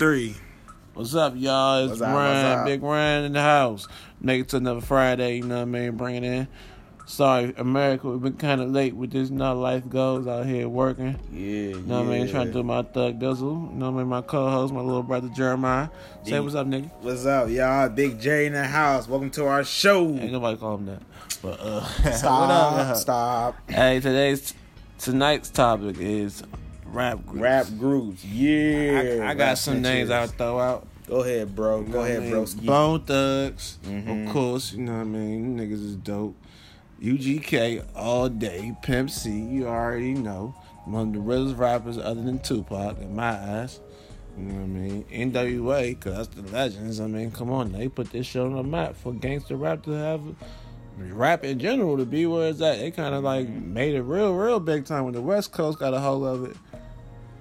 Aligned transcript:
three. 0.00 0.34
What's 0.94 1.14
up, 1.14 1.34
y'all? 1.36 1.84
It's 1.84 1.90
What's 1.90 2.00
up, 2.00 2.14
Ryan, 2.16 2.58
up? 2.60 2.64
Big 2.64 2.82
Ryan 2.82 3.24
in 3.24 3.32
the 3.34 3.42
house. 3.42 3.86
Make 4.18 4.40
it 4.40 4.48
to 4.48 4.56
another 4.56 4.80
Friday, 4.80 5.36
you 5.36 5.42
know 5.42 5.56
what 5.56 5.60
I 5.60 5.64
mean? 5.66 5.96
Bringing 5.98 6.24
in. 6.24 6.48
Sorry, 7.04 7.52
America, 7.58 8.08
we've 8.08 8.22
been 8.22 8.38
kind 8.38 8.62
of 8.62 8.70
late 8.70 8.96
with 8.96 9.10
this. 9.10 9.28
Not 9.28 9.58
life 9.58 9.86
goes 9.90 10.26
out 10.26 10.46
here 10.46 10.70
working. 10.70 11.18
Yeah, 11.30 11.40
You 11.76 11.80
know 11.82 12.02
what 12.02 12.14
I 12.14 12.18
mean? 12.18 12.28
Trying 12.28 12.46
to 12.46 12.52
do 12.54 12.62
my 12.62 12.80
thug 12.80 13.20
dizzle. 13.20 13.72
You 13.72 13.78
know 13.78 13.90
what 13.90 13.96
I 13.96 14.02
mean? 14.02 14.06
My 14.06 14.22
co-host, 14.22 14.72
my 14.72 14.80
little 14.80 15.02
brother 15.02 15.28
Jeremiah. 15.28 15.90
Say 16.24 16.30
Yeah. 16.30 16.40
what's 16.40 16.54
up, 16.54 16.66
nigga. 16.66 16.90
What's 17.02 17.26
up, 17.26 17.50
y'all? 17.50 17.90
Big 17.90 18.18
J 18.18 18.46
in 18.46 18.54
the 18.54 18.64
house. 18.64 19.06
Welcome 19.06 19.30
to 19.32 19.44
our 19.48 19.64
show. 19.64 20.08
Ain't 20.08 20.32
nobody 20.32 20.56
call 20.56 20.76
him 20.76 20.86
that. 20.86 21.02
But 21.42 21.60
uh, 21.60 21.84
Stop. 22.12 22.40
what 22.40 22.50
up? 22.50 22.96
Stop. 22.96 23.70
Hey, 23.70 24.00
today's 24.00 24.54
tonight's 24.98 25.50
topic 25.50 25.98
is 25.98 26.42
rap 26.92 27.24
groups. 27.26 27.40
Rap 27.40 27.66
groups. 27.78 28.24
Yeah. 28.24 29.22
I, 29.24 29.30
I 29.30 29.34
got 29.34 29.58
some 29.58 29.80
names. 29.82 30.10
I'll 30.10 30.26
throw 30.26 30.58
out. 30.58 30.86
Go 31.08 31.22
ahead, 31.22 31.54
bro. 31.56 31.82
Go 31.82 32.04
ahead, 32.04 32.30
bro. 32.30 32.46
Bone 32.62 33.00
Thugs, 33.04 33.78
Mhm. 33.84 34.28
of 34.28 34.32
course. 34.32 34.72
You 34.72 34.82
know 34.84 34.92
what 34.92 35.00
I 35.00 35.04
mean? 35.04 35.58
Niggas 35.58 35.84
is 35.84 35.96
dope. 35.96 36.36
UGK 37.02 37.82
all 37.96 38.28
day. 38.28 38.74
Pimp 38.82 39.10
C, 39.10 39.30
you 39.30 39.66
already 39.66 40.14
know. 40.14 40.54
One 40.84 41.08
of 41.08 41.12
the 41.14 41.20
realest 41.20 41.56
rappers 41.56 41.98
other 41.98 42.22
than 42.22 42.38
Tupac, 42.40 43.00
in 43.00 43.14
my 43.14 43.30
eyes. 43.30 43.80
You 44.38 44.44
know 44.44 44.54
what 44.54 44.62
I 44.62 44.66
mean? 44.66 45.04
NWA, 45.10 45.88
because 45.98 46.28
that's 46.28 46.28
the 46.28 46.42
legends. 46.56 47.00
I 47.00 47.06
mean, 47.06 47.30
come 47.30 47.50
on. 47.50 47.72
They 47.72 47.88
put 47.88 48.12
this 48.12 48.26
shit 48.26 48.42
on 48.42 48.54
the 48.54 48.62
map 48.62 48.94
for 48.96 49.12
gangster 49.12 49.56
rap 49.56 49.82
to 49.84 49.90
have. 49.92 50.20
Rap 50.98 51.44
in 51.44 51.58
general 51.58 51.96
to 51.96 52.04
be 52.04 52.26
where 52.26 52.50
it's 52.50 52.60
at. 52.60 52.78
They 52.78 52.90
kind 52.90 53.14
of 53.14 53.24
like 53.24 53.48
made 53.48 53.94
it 53.94 54.02
real, 54.02 54.34
real 54.34 54.60
big 54.60 54.84
time 54.84 55.04
when 55.04 55.14
the 55.14 55.22
West 55.22 55.50
Coast 55.52 55.78
got 55.78 55.94
a 55.94 56.00
hold 56.00 56.24
of 56.24 56.44
it. 56.44 56.56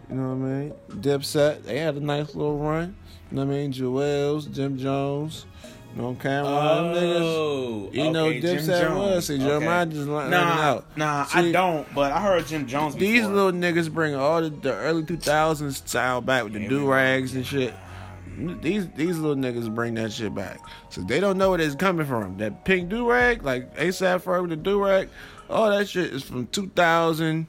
You 0.10 0.16
know 0.16 0.30
what 0.36 0.48
I 0.48 0.50
mean? 0.50 0.74
Dipset, 0.90 1.64
they 1.64 1.78
had 1.80 1.96
a 1.96 2.00
nice 2.00 2.34
little 2.34 2.58
run. 2.58 2.96
You 3.32 3.38
know 3.38 3.46
what 3.46 3.54
I 3.54 3.58
mean? 3.58 3.72
Juelz, 3.74 4.52
Jim 4.52 4.76
Jones, 4.78 5.46
you 5.96 6.02
know 6.02 6.16
Cam'ron, 6.20 6.96
niggas. 6.96 7.22
Oh, 7.22 7.90
You 7.94 8.12
know 8.12 8.26
okay, 8.26 8.40
Jim 8.42 8.58
Dipset 8.58 8.96
was. 8.96 9.28
See, 9.28 9.38
Jeremiah 9.38 9.86
just 9.86 10.08
learning 10.08 10.32
Nah, 10.32 10.62
out. 10.62 10.98
nah, 10.98 11.28
I 11.34 11.52
don't. 11.52 11.94
But 11.94 12.12
I 12.12 12.22
heard 12.22 12.48
Jim 12.48 12.66
Jones. 12.66 12.96
These 12.96 13.28
little 13.28 13.52
niggas 13.52 13.94
bring 13.94 14.16
all 14.16 14.42
the, 14.42 14.50
the 14.50 14.74
early 14.74 15.04
2000s 15.04 15.74
style 15.88 16.22
back 16.22 16.44
with 16.44 16.54
the 16.54 16.68
do 16.68 16.92
rags 16.92 17.36
and 17.36 17.46
shit. 17.46 17.74
These 18.62 18.88
these 18.96 19.18
little 19.20 19.36
niggas 19.36 19.74
bring 19.74 19.96
that 19.96 20.12
shit 20.14 20.34
back. 20.34 20.60
So 20.90 21.02
they 21.02 21.20
don't 21.20 21.38
know 21.38 21.52
where 21.52 21.60
it's 21.62 21.76
coming 21.76 22.06
from. 22.08 22.38
That 22.38 22.64
pink 22.66 22.90
do 22.90 23.10
rag, 23.10 23.44
like 23.44 23.76
ASAP 23.76 24.24
Ferg 24.24 24.42
with 24.42 24.52
the 24.52 24.56
do 24.56 24.84
rag, 24.84 25.10
all 25.50 25.70
that 25.70 25.90
shit 25.90 26.14
is 26.14 26.24
from 26.24 26.48
2000, 26.48 27.46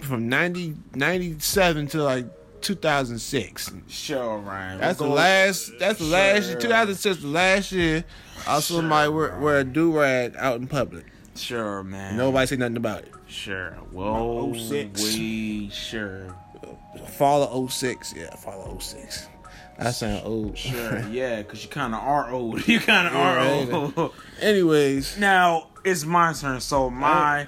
from 0.00 0.28
90, 0.28 0.74
97 0.94 1.86
to 1.88 2.02
like 2.02 2.26
2006. 2.60 3.72
Sure, 3.88 4.38
Ryan. 4.38 4.78
That's 4.80 4.98
the 4.98 5.06
last. 5.06 5.72
That's 5.78 5.98
the 5.98 6.04
last 6.06 6.48
year. 6.48 6.58
2006, 6.58 7.22
the 7.22 7.28
last 7.28 7.72
year. 7.72 8.04
I 8.46 8.60
saw 8.60 8.80
wear, 8.80 9.38
wear 9.38 9.58
a 9.58 9.64
do 9.64 9.98
rag 9.98 10.34
out 10.36 10.60
in 10.60 10.66
public. 10.66 11.06
Sure, 11.34 11.82
man. 11.82 12.16
Nobody 12.16 12.46
say 12.46 12.56
nothing 12.56 12.76
about 12.76 13.00
it. 13.04 13.12
Sure. 13.26 13.76
Well, 13.92 14.52
06. 14.54 15.02
we 15.02 15.70
sure. 15.70 16.34
Fall 17.16 17.42
of 17.42 17.72
06. 17.72 18.14
Yeah, 18.16 18.34
fall 18.36 18.72
of 18.72 18.82
06. 18.82 19.28
I 19.78 19.90
sound 19.92 20.22
old. 20.26 20.58
Sure. 20.58 21.00
Yeah, 21.10 21.42
because 21.42 21.62
you 21.64 21.70
kind 21.70 21.94
of 21.94 22.00
are 22.02 22.30
old. 22.30 22.66
You 22.68 22.80
kind 22.80 23.06
of 23.06 23.14
Yeah, 23.14 23.76
are 23.76 23.92
old. 23.96 24.14
Anyways, 24.40 25.16
Now 25.18 25.68
it's 25.84 26.04
my 26.04 26.32
turn. 26.34 26.60
So 26.60 26.90
my 26.90 27.46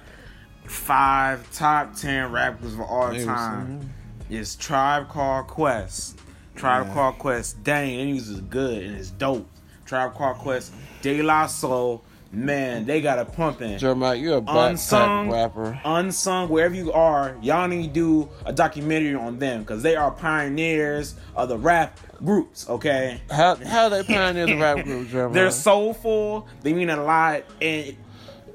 five 0.72 1.50
top 1.52 1.94
ten 1.94 2.32
rappers 2.32 2.74
of 2.74 2.80
all 2.80 3.10
Niggas, 3.10 3.24
time 3.24 3.90
is 4.30 4.54
hmm. 4.54 4.60
Tribe 4.60 5.08
Called 5.08 5.46
Quest. 5.46 6.18
Tribe 6.54 6.86
Yeah. 6.88 6.94
Called 6.94 7.18
Quest. 7.18 7.62
Dang, 7.62 7.90
niggas 7.90 8.28
is 8.30 8.40
good 8.42 8.82
and 8.82 8.96
it's 8.96 9.10
dope. 9.10 9.48
Tribe 9.86 10.14
Called 10.14 10.38
Quest. 10.38 10.72
De 11.02 11.22
La 11.22 11.46
Soul. 11.46 12.02
Man, 12.34 12.86
they 12.86 13.02
got 13.02 13.18
a 13.18 13.26
pumping. 13.26 13.76
Jeremiah, 13.76 14.14
you're 14.14 14.38
a 14.38 14.40
black 14.40 14.70
Unsung 14.70 15.30
rapper. 15.30 15.78
unsung 15.84 16.48
wherever 16.48 16.74
you 16.74 16.90
are 16.90 17.36
y'all 17.42 17.68
need 17.68 17.88
to 17.88 17.92
do 17.92 18.28
a 18.46 18.52
documentary 18.54 19.14
on 19.14 19.38
them 19.38 19.60
because 19.60 19.82
they 19.82 19.96
are 19.96 20.10
pioneers 20.10 21.14
of 21.36 21.50
the 21.50 21.58
rap 21.58 22.00
groups 22.24 22.66
okay 22.70 23.20
How 23.30 23.56
how 23.56 23.90
they 23.90 24.02
pioneer 24.02 24.46
the 24.46 24.56
rap 24.56 24.82
group, 24.82 25.08
Jeremiah? 25.10 25.34
they're 25.34 25.50
soulful 25.50 26.48
they 26.62 26.72
mean 26.72 26.88
a 26.88 27.02
lot 27.04 27.42
and 27.60 27.94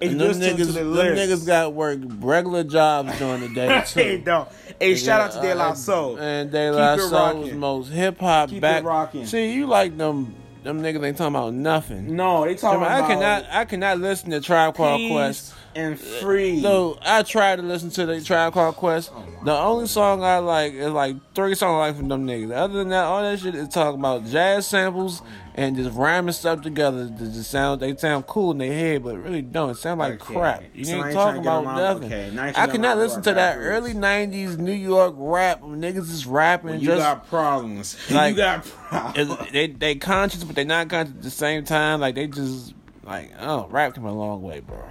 and 0.02 0.20
them 0.20 0.32
niggas, 0.34 0.74
them 0.74 0.94
niggas 0.94 1.46
got 1.46 1.74
work 1.74 2.00
regular 2.20 2.64
jobs 2.64 3.18
during 3.18 3.42
the 3.42 3.50
day 3.50 3.68
hey 3.94 4.18
too. 4.18 4.24
don't 4.24 4.48
hey 4.80 4.96
shout 4.96 5.22
out 5.22 5.32
to 5.32 5.42
De 5.42 5.54
La 5.56 5.74
Soul 5.74 6.18
And 6.18 6.52
De 6.52 6.72
La 6.72 6.94
it 6.94 7.00
Soul 7.00 7.42
was 7.42 7.52
most 7.54 7.90
hip 7.90 8.20
hop 8.20 8.52
it 8.52 8.62
back. 8.62 8.84
rocking. 8.84 9.26
See, 9.26 9.54
you 9.54 9.66
like 9.68 9.98
them 9.98 10.36
them 10.64 10.82
niggas 10.82 11.06
ain't 11.06 11.18
talking 11.18 11.36
about 11.36 11.54
nothing. 11.54 12.16
no 12.16 12.44
they 12.46 12.56
talking 12.56 12.82
about 12.82 13.04
I 13.04 13.08
cannot 13.08 13.46
I 13.52 13.66
cannot 13.66 14.00
listen 14.00 14.32
to 14.32 14.42
Tribe 14.42 14.76
Called 14.76 15.12
Quest. 15.12 15.54
And 15.76 16.00
free 16.00 16.62
So 16.62 16.98
I 17.04 17.24
tried 17.24 17.58
to 17.58 17.62
listen 17.62 17.90
to 17.92 18.06
the 18.06 18.22
Tribe 18.22 18.54
Called 18.54 18.76
Quest. 18.76 19.12
Oh 19.16 19.24
the 19.44 19.54
only 19.58 19.88
song 19.88 20.24
I 20.24 20.40
like 20.40 20.74
is 20.74 20.92
like 20.92 21.16
three 21.36 21.56
songs 21.56 21.76
I 21.76 21.88
like 21.88 21.96
from 21.98 22.08
them 22.10 22.26
niggas. 22.28 22.52
Other 22.56 22.74
than 22.80 22.90
that, 22.90 23.04
all 23.06 23.22
that 23.22 23.40
shit 23.40 23.56
is 23.56 23.68
talking 23.70 24.00
about 24.00 24.26
jazz 24.26 24.68
samples 24.68 25.22
and 25.54 25.76
just 25.76 25.96
rhyming 25.96 26.34
stuff 26.34 26.62
together. 26.62 27.06
The, 27.06 27.24
the 27.26 27.44
sound 27.44 27.82
they 27.82 27.96
sound 27.96 28.28
cool 28.28 28.52
in 28.52 28.58
their 28.58 28.74
head, 28.74 29.04
but 29.04 29.18
really 29.18 29.42
don't. 29.44 29.70
It 29.72 29.78
sound 29.78 30.00
like 30.00 30.22
Okay. 30.22 30.34
crap. 30.34 30.64
You 30.74 30.86
So 30.86 30.96
ain't 31.06 31.14
talking 31.14 31.44
to 31.44 31.50
about 31.50 31.64
nothing. 31.78 32.12
okay, 32.12 32.32
I 32.56 32.66
to 32.66 32.72
cannot 32.72 32.98
listen 32.98 33.22
to 33.24 33.34
that 33.34 33.58
early 33.58 33.94
'90s 33.94 34.58
New 34.58 34.72
York 34.74 35.14
rap. 35.18 35.62
Niggas 35.62 36.10
is 36.12 36.26
rapping 36.26 36.80
you 36.80 36.88
just. 36.88 36.98
got 37.00 37.28
problems 37.30 37.96
like- 38.12 38.32
you 38.32 38.38
got 38.38 38.66
problems 38.66 39.52
they 39.52 39.68
they 39.68 39.96
conscious, 39.96 40.44
but 40.44 40.56
they 40.56 40.64
not 40.64 40.90
conscious 40.90 41.16
at 41.16 41.22
the 41.24 41.30
same 41.32 41.64
time. 41.64 42.02
Like 42.02 42.16
they 42.16 42.28
just 42.28 42.74
like 43.04 43.32
oh, 43.40 43.68
rap 43.70 43.94
came 43.96 44.06
a 44.06 44.14
long 44.14 44.42
way, 44.42 44.60
bro. 44.60 44.84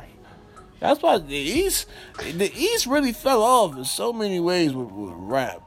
That's 0.81 1.03
why 1.03 1.19
the 1.19 1.35
East, 1.35 1.87
the 2.19 2.53
East 2.55 2.87
really 2.87 3.13
fell 3.13 3.43
off 3.43 3.77
in 3.77 3.85
so 3.85 4.13
many 4.13 4.41
ways 4.41 4.73
with, 4.73 4.91
with 4.91 5.13
rap. 5.15 5.63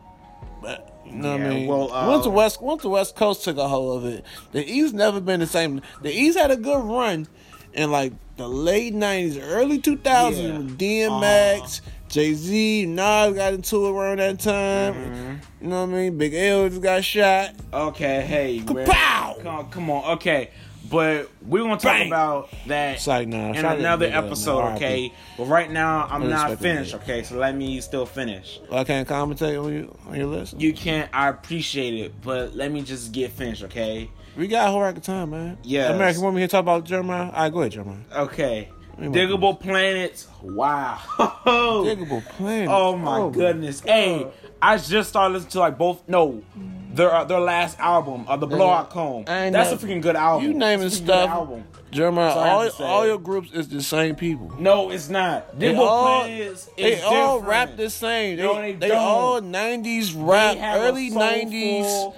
But 0.62 1.02
you 1.06 1.14
know 1.14 1.32
what 1.32 1.42
I 1.42 1.50
mean? 1.50 1.68
well, 1.68 1.92
uh, 1.92 2.08
once 2.08 2.24
the 2.26 2.30
West, 2.30 2.62
once 2.62 2.82
the 2.84 2.90
West 2.90 3.16
Coast 3.16 3.44
took 3.44 3.58
a 3.58 3.68
hold 3.68 4.04
of 4.04 4.10
it, 4.14 4.24
the 4.52 4.64
East 4.64 4.94
never 4.94 5.20
been 5.20 5.40
the 5.40 5.48
same. 5.48 5.82
The 6.02 6.12
East 6.12 6.38
had 6.38 6.52
a 6.52 6.58
good 6.58 6.84
run 6.84 7.28
in 7.74 7.92
like 7.92 8.14
the 8.38 8.48
late 8.48 8.94
'90s, 8.94 9.40
early 9.42 9.80
2000s 9.80 10.38
Yeah. 10.38 10.58
with 10.58 10.78
DMX. 10.78 11.82
Jay 12.10 12.34
Z, 12.34 12.88
Nas 12.88 13.36
got 13.36 13.54
into 13.54 13.86
it 13.86 13.92
around 13.92 14.18
that 14.18 14.40
time. 14.40 14.96
Mm-hmm. 14.96 15.34
You 15.62 15.70
know 15.70 15.86
what 15.86 15.90
I 15.92 15.94
mean? 15.94 16.18
Big 16.18 16.34
L 16.34 16.68
just 16.68 16.82
got 16.82 17.04
shot. 17.04 17.52
Okay, 17.72 18.22
hey. 18.22 18.60
Kapow! 18.66 19.44
Come, 19.44 19.70
come 19.70 19.90
on, 19.92 20.14
okay. 20.18 20.50
But 20.90 21.30
we're 21.46 21.62
gonna 21.64 21.74
talk 21.74 21.84
Bang! 21.84 22.08
about 22.08 22.50
that 22.68 22.96
It's 22.96 23.08
like, 23.08 23.28
nah, 23.28 23.50
in 23.50 23.56
shout 23.56 23.66
out 23.66 23.74
to 23.74 23.80
another 23.80 24.06
Big 24.08 24.14
L, 24.16 24.22
man. 24.22 24.28
episode, 24.28 24.76
okay? 24.76 25.14
But 25.38 25.46
right 25.46 25.70
now, 25.70 26.08
I'm 26.10 26.30
not 26.30 26.60
finished, 26.60 26.96
okay? 26.96 27.24
So 27.24 27.38
let 27.38 27.56
me 27.56 27.80
still 27.82 28.06
finish. 28.06 28.60
I 28.72 28.84
can't 28.84 29.08
commentate 29.08 29.64
on 29.64 29.72
you 29.74 29.98
on 30.08 30.16
your 30.16 30.28
list. 30.28 30.60
You 30.60 30.74
can't. 30.74 31.10
I 31.14 31.30
appreciate 31.30 31.94
it, 31.94 32.22
but 32.22 32.56
let 32.56 32.72
me 32.72 32.82
just 32.82 33.12
get 33.12 33.32
finished, 33.32 33.64
okay? 33.64 34.10
We 34.36 34.48
got 34.48 34.68
a 34.68 34.72
whole 34.72 34.82
rack 34.82 34.98
of 34.98 35.04
time, 35.04 35.32
man. 35.32 35.58
Yeah. 35.64 35.92
American 35.94 36.22
want 36.22 36.36
me 36.36 36.42
here 36.42 36.48
talk 36.48 36.62
about 36.62 36.86
Jeremiah? 36.86 37.26
All 37.26 37.32
right, 37.32 37.52
go 37.52 37.60
ahead, 37.60 37.74
Jeremiah. 37.74 37.98
Okay. 38.16 38.70
Me 38.98 39.06
and 39.08 39.16
Digable 39.16 39.60
Planets. 39.60 40.28
Wow. 40.42 40.98
Digable 41.46 42.26
Planets. 42.26 42.72
Oh, 42.72 42.94
oh 42.94 42.98
my 42.98 43.30
goodness. 43.32 43.80
Hey, 43.82 44.28
I 44.62 44.78
just 44.78 45.10
started 45.10 45.34
listening 45.34 45.52
to 45.52 45.60
like 45.60 45.78
both. 45.78 46.08
No, 46.08 46.44
their 46.90 47.14
uh, 47.14 47.24
their 47.24 47.40
last 47.40 47.80
album, 47.80 48.26
uh, 48.28 48.36
the 48.38 48.48
Blowout 48.48 48.90
Comb. 48.90 49.26
That's 49.26 49.72
a 49.72 49.78
freaking 49.78 50.02
good 50.02 50.16
album. 50.16 50.48
You 50.48 50.54
naming 50.54 50.88
It's 50.88 50.98
a 50.98 51.00
good 51.00 51.06
stuff. 51.06 51.30
album. 51.30 51.64
Jeremiah, 51.92 52.34
Sorry, 52.34 52.50
I 52.50 52.64
have 52.66 52.82
all, 52.82 52.86
all 52.88 53.08
your 53.08 53.18
groups 53.18 53.52
is 53.52 53.68
the 53.70 53.82
same 53.82 54.16
people. 54.16 54.54
No, 54.60 54.92
it's 54.92 55.10
not. 55.10 55.58
They 55.58 55.76
all, 55.76 56.26
is 56.26 56.70
they 56.78 57.02
all 57.02 57.42
rap 57.42 57.78
the 57.78 57.90
same. 57.90 58.38
They, 58.38 58.44
No, 58.44 58.56
they 58.62 58.74
they 58.74 58.92
all 58.92 59.42
90s 59.42 60.14
They 60.14 60.22
rap, 60.22 60.58
early 60.80 61.10
soulful 61.10 61.28
90s 61.28 62.14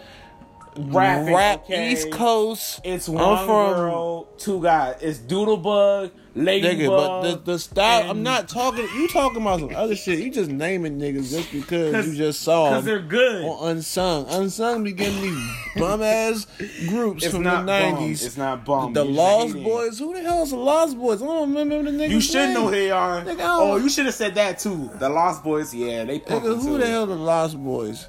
rapping, 0.77 1.33
rap, 1.33 1.63
okay? 1.65 1.91
East 1.91 2.11
Coast. 2.11 2.81
It's 2.83 3.07
I'm 3.07 3.15
one 3.15 3.45
from- 3.45 3.73
girl, 3.73 4.23
two 4.37 4.61
guys. 4.61 4.95
It's 5.01 5.19
Doodlebug, 5.19 6.11
Ladybug. 6.33 6.77
Nigga, 6.77 6.87
but 6.87 7.21
the, 7.23 7.51
the 7.53 7.59
style, 7.59 8.09
I'm 8.09 8.23
not 8.23 8.47
talking, 8.47 8.87
you 8.95 9.07
talking 9.09 9.41
about 9.41 9.59
some 9.59 9.75
other 9.75 9.95
shit. 9.97 10.19
You 10.19 10.31
just 10.31 10.49
naming 10.49 10.97
niggas 10.97 11.29
just 11.29 11.51
because 11.51 12.07
you 12.07 12.15
just 12.15 12.41
saw 12.41 12.69
because 12.69 12.85
they're 12.85 12.99
good. 13.01 13.43
on 13.43 13.71
Unsung. 13.77 14.25
Unsung 14.29 14.83
be 14.85 14.93
getting 14.93 15.21
these 15.21 15.49
bum 15.75 16.01
ass 16.01 16.47
groups 16.87 17.25
It's 17.25 17.33
from 17.33 17.43
not 17.43 17.65
the. 17.65 17.71
90s. 17.73 18.25
It's 18.25 18.37
not 18.37 18.63
bum. 18.63 18.93
The 18.93 19.03
You're 19.03 19.13
Lost. 19.13 19.53
Boys. 19.61 19.99
Who 19.99 20.13
the 20.13 20.21
hell 20.21 20.43
is 20.43 20.51
the 20.51 20.55
Lost 20.57 20.97
Boys? 20.97 21.21
I 21.21 21.25
don't 21.25 21.53
remember 21.53 21.91
the 21.91 21.97
niggas. 21.97 22.09
You 22.11 22.21
should 22.21 22.35
name. 22.45 22.53
know 22.53 22.65
who 22.65 22.71
they 22.71 22.91
are. 22.91 23.21
Nigga, 23.23 23.39
Oh, 23.41 23.75
you 23.75 23.89
should 23.89 24.05
have 24.05 24.15
said 24.15 24.35
that 24.35 24.57
too. 24.59 24.89
The 24.99 25.09
Lost 25.09 25.43
Boys, 25.43 25.73
yeah, 25.73 26.05
they 26.05 26.19
Nigga, 26.19 26.39
who 26.61 26.61
too. 26.61 26.77
the 26.77 26.87
hell 26.87 27.05
the 27.07 27.15
Lost 27.15 27.61
Boys? 27.61 28.07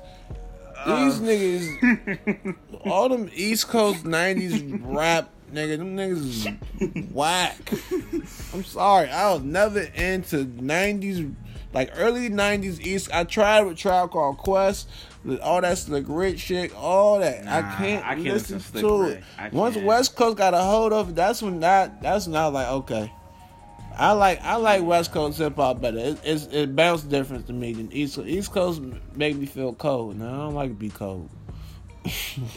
These 0.87 1.19
Uh. 1.20 1.23
niggas, 1.23 2.56
all 2.87 3.08
them 3.08 3.31
East 3.34 3.69
Coast 3.69 4.05
'90s 4.05 4.81
rap 4.84 5.31
nigga, 5.52 5.79
them 5.79 5.96
niggas 5.96 6.46
is 6.96 7.12
whack. 7.12 7.58
I'm 8.55 8.64
sorry, 8.64 9.08
I 9.11 9.32
was 9.32 9.43
never 9.43 9.81
into 9.81 10.44
'90s, 10.46 11.34
like 11.73 11.90
early 11.96 12.29
'90s 12.31 12.81
East. 12.81 13.11
I 13.12 13.25
tried 13.25 13.62
with 13.62 13.76
Tribe 13.76 14.11
Called 14.11 14.38
Quest, 14.38 14.88
all 15.43 15.61
that 15.61 15.79
slick 15.79 16.05
Rick 16.08 16.38
shit, 16.38 16.75
all 16.75 17.20
that. 17.20 17.46
I 17.46 17.62
can't, 17.76 18.05
I 18.05 18.14
can't 18.14 18.25
listen, 18.26 18.56
listen 18.58 18.75
to 18.75 18.81
to 18.81 19.02
it. 19.05 19.52
Once. 19.52 19.76
West 19.76 20.17
Coast 20.17 20.37
got 20.38 20.55
a 20.55 20.58
hold 20.58 20.93
of 20.93 21.11
it, 21.11 21.14
that's 21.14 21.43
when 21.43 21.61
that 21.61 22.02
that's 22.02 22.26
when 22.26 22.37
I 22.37 22.46
was 22.46 22.55
like, 22.55 22.69
okay. 22.69 23.12
I 23.99 24.12
like 24.12 24.41
I 24.43 24.56
like 24.56 24.83
West 24.83 25.12
Coast 25.12 25.39
hip 25.39 25.56
hop 25.56 25.81
better. 25.81 25.99
It, 25.99 26.21
it's 26.25 26.47
it 26.47 26.75
bounced 26.77 27.09
different 27.09 27.47
to 27.49 27.53
me 27.53 27.73
than 27.73 27.93
East 27.93 28.17
Coast. 28.17 28.29
East 28.29 28.53
Coast 28.53 28.81
make 29.15 29.37
me 29.37 29.47
feel 29.47 29.73
cold. 29.75 30.17
Now 30.19 30.27
I 30.27 30.37
don't 30.39 30.55
like 30.55 30.71
to 30.71 30.75
be 30.75 30.91
cold. 30.91 31.29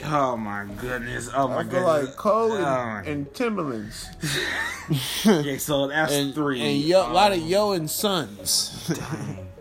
Oh 0.04 0.36
my 0.36 0.66
goodness. 0.82 1.30
Oh 1.34 1.48
my 1.48 1.62
goodness. 1.64 1.84
I 1.84 1.86
feel 1.86 1.94
goodness. 2.00 2.08
like 2.10 2.18
cold 2.18 2.52
Oh, 2.54 2.66
and, 2.66 3.08
and 3.08 3.34
Timberlands 3.36 4.08
yeah, 5.26 5.58
so 5.58 5.88
that's 5.88 6.12
and 6.14 6.34
three. 6.34 6.60
and 6.62 6.82
yo, 6.82 7.12
a 7.12 7.14
lot 7.14 7.32
of 7.32 7.40
Um, 7.42 7.46
Yo 7.48 7.72
and 7.74 7.90
Sons. 7.90 8.92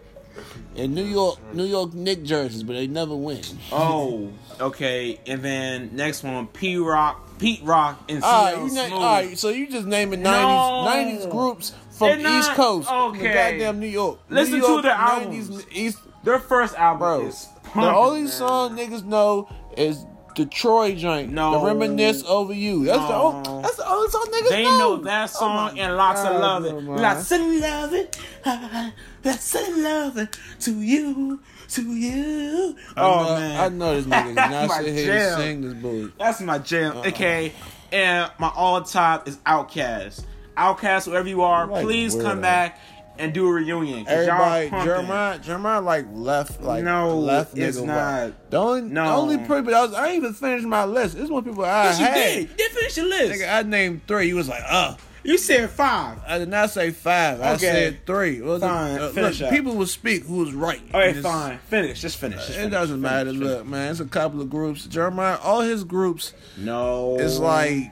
and 0.77 0.95
New 0.95 1.05
York 1.05 1.39
New 1.55 1.65
York 1.65 1.93
Nick 1.93 2.23
jerseys, 2.23 2.63
but 2.63 2.73
they 2.75 2.87
never 2.87 3.15
win. 3.15 3.43
Oh, 3.73 4.31
okay. 4.61 5.21
And 5.27 5.43
then 5.43 5.91
next 5.95 6.23
one, 6.23 6.47
P 6.47 6.77
Rock, 6.79 7.24
Pete 7.39 7.61
Rock, 7.65 8.01
and 8.09 8.23
All 8.23 8.45
right, 8.45 8.73
na- 8.73 8.95
all 8.97 9.03
right, 9.03 9.39
so 9.39 9.49
you 9.49 9.67
just 9.69 9.87
naming 9.87 10.23
No. 10.23 10.31
90s 10.31 11.25
90s 11.27 11.31
groups 11.31 11.73
from 11.91 12.23
not- 12.23 12.39
East 12.39 12.51
Coast, 12.53 12.89
from 12.89 13.13
okay. 13.17 13.35
goddamn 13.35 13.81
New 13.81 13.87
York. 13.89 14.19
Listen 14.31 14.55
New 14.55 14.61
to 14.63 14.67
York, 14.69 14.83
their 14.85 14.93
albums. 14.93 15.67
East, 15.73 15.99
Their 16.23 16.39
first 16.39 16.75
album 16.77 16.99
bro. 17.01 17.27
is 17.27 17.49
The 17.75 17.81
only 17.95 18.23
man. 18.23 18.29
song 18.31 18.77
niggas 18.79 19.05
know 19.05 19.49
is 19.77 20.07
Detroit 20.35 20.97
joint. 20.97 21.31
No. 21.33 21.53
the 21.61 21.67
reminisce 21.67 22.25
over 22.27 22.53
you. 22.53 22.85
That's 22.87 22.99
the 22.99 23.09
No. 23.09 23.43
only, 23.47 23.63
that's 23.63 23.77
the 23.77 23.89
only 23.89 24.11
song 24.11 24.27
niggas 24.33 24.43
know. 24.43 24.51
They 24.51 24.65
know. 24.65 24.79
know 24.79 24.97
that 24.97 25.31
Oh 25.35 25.39
song 25.39 25.75
my 25.77 25.81
and 25.83 25.97
lots 25.97 26.23
God, 26.23 26.33
of 26.35 26.41
love 26.41 26.65
it. 26.65 26.75
Lots 26.85 27.31
of 27.33 27.41
love 27.41 27.93
it. 27.95 28.19
Lots 29.25 29.55
of 29.55 29.77
love 29.79 30.19
it 30.19 30.37
to 30.61 30.73
you, 30.81 31.41
to 31.75 31.83
you. 31.83 32.77
I 32.97 33.01
Oh 33.01 33.25
know, 33.25 33.35
man, 33.41 33.61
I 33.61 33.69
know 33.69 33.95
this 34.01 34.05
nigga 34.07 34.35
That's 34.35 34.51
not 34.51 34.69
my 34.69 34.83
sit 34.85 34.95
here 34.95 35.13
and 35.15 35.37
sing 35.43 35.61
this 35.63 35.75
bullshit. 35.75 36.19
That's 36.19 36.41
my 36.41 36.59
jam. 36.59 36.97
Uh-uh. 36.97 37.09
Okay, 37.09 37.53
and 37.93 38.31
my 38.39 38.49
all 38.55 38.83
time 38.83 39.23
is 39.27 39.37
Outkast. 39.39 40.25
Outkast, 40.57 41.09
wherever 41.09 41.29
you 41.29 41.43
are, 41.43 41.67
Like 41.67 41.85
please 41.85 42.15
weirdo. 42.15 42.23
come 42.23 42.41
back 42.41 42.79
and 43.19 43.33
do 43.33 43.47
a 43.49 43.53
reunion. 43.53 44.05
Everybody. 44.09 44.71
Jeremiah, 44.71 45.39
Jeremiah, 45.39 45.81
like 45.81 46.07
left, 46.13 46.61
like 46.63 46.83
No, 46.85 47.17
left. 47.19 47.57
it's 47.57 47.79
nigga 47.79 47.87
not. 47.87 47.97
wild. 47.97 48.35
The 48.51 48.57
only, 48.59 48.83
No. 48.83 49.05
the 49.05 49.11
only 49.13 49.39
people 49.39 49.75
I, 49.75 49.83
was, 49.85 49.95
I 49.95 50.07
ain't 50.09 50.17
even 50.17 50.35
finished 50.35 50.67
my 50.67 50.85
list. 50.85 51.17
This 51.17 51.31
one 51.31 51.45
people 51.45 51.65
I 51.65 51.85
Yes, 51.85 51.99
you 52.01 52.07
had. 52.07 52.15
did. 52.15 52.41
You 52.51 52.57
did 52.57 52.73
finish 52.73 52.97
your 52.97 53.07
list. 53.07 53.41
Nigga, 53.41 53.55
I 53.55 53.63
named 53.63 54.01
three. 54.09 54.29
You 54.29 54.37
was 54.37 54.49
like, 54.49 54.63
uh. 54.69 54.95
You 55.25 55.39
said 55.39 55.71
five. 55.71 56.19
I 56.27 56.39
did 56.39 56.49
not 56.49 56.71
say 56.71 56.91
five. 56.91 57.41
I 57.41 57.57
said 57.57 58.07
three. 58.07 58.41
Well, 58.43 58.59
Fine, 58.61 58.99
uh, 58.99 59.09
finish 59.11 59.41
look, 59.41 59.49
up. 59.49 59.55
people 59.55 59.75
will 59.75 59.87
speak 59.87 60.25
who 60.25 60.37
was 60.39 60.53
right. 60.53 60.81
All 60.93 61.01
right, 61.01 61.17
fine. 61.17 61.59
Finish. 61.69 62.01
Just 62.01 62.19
finish. 62.19 62.39
Just 62.39 62.51
It 62.51 62.55
finish. 62.55 62.71
doesn't 62.73 62.97
Finish, 63.03 63.11
matter. 63.11 63.31
finish. 63.33 63.47
Look, 63.49 63.67
man, 63.67 63.91
it's 63.91 64.01
a 64.01 64.05
couple 64.05 64.41
of 64.41 64.51
groups. 64.51 64.87
Jeremiah, 64.87 65.39
all 65.43 65.61
his 65.63 65.83
groups 65.85 66.33
No. 66.57 67.17
It's 67.19 67.39
like 67.39 67.91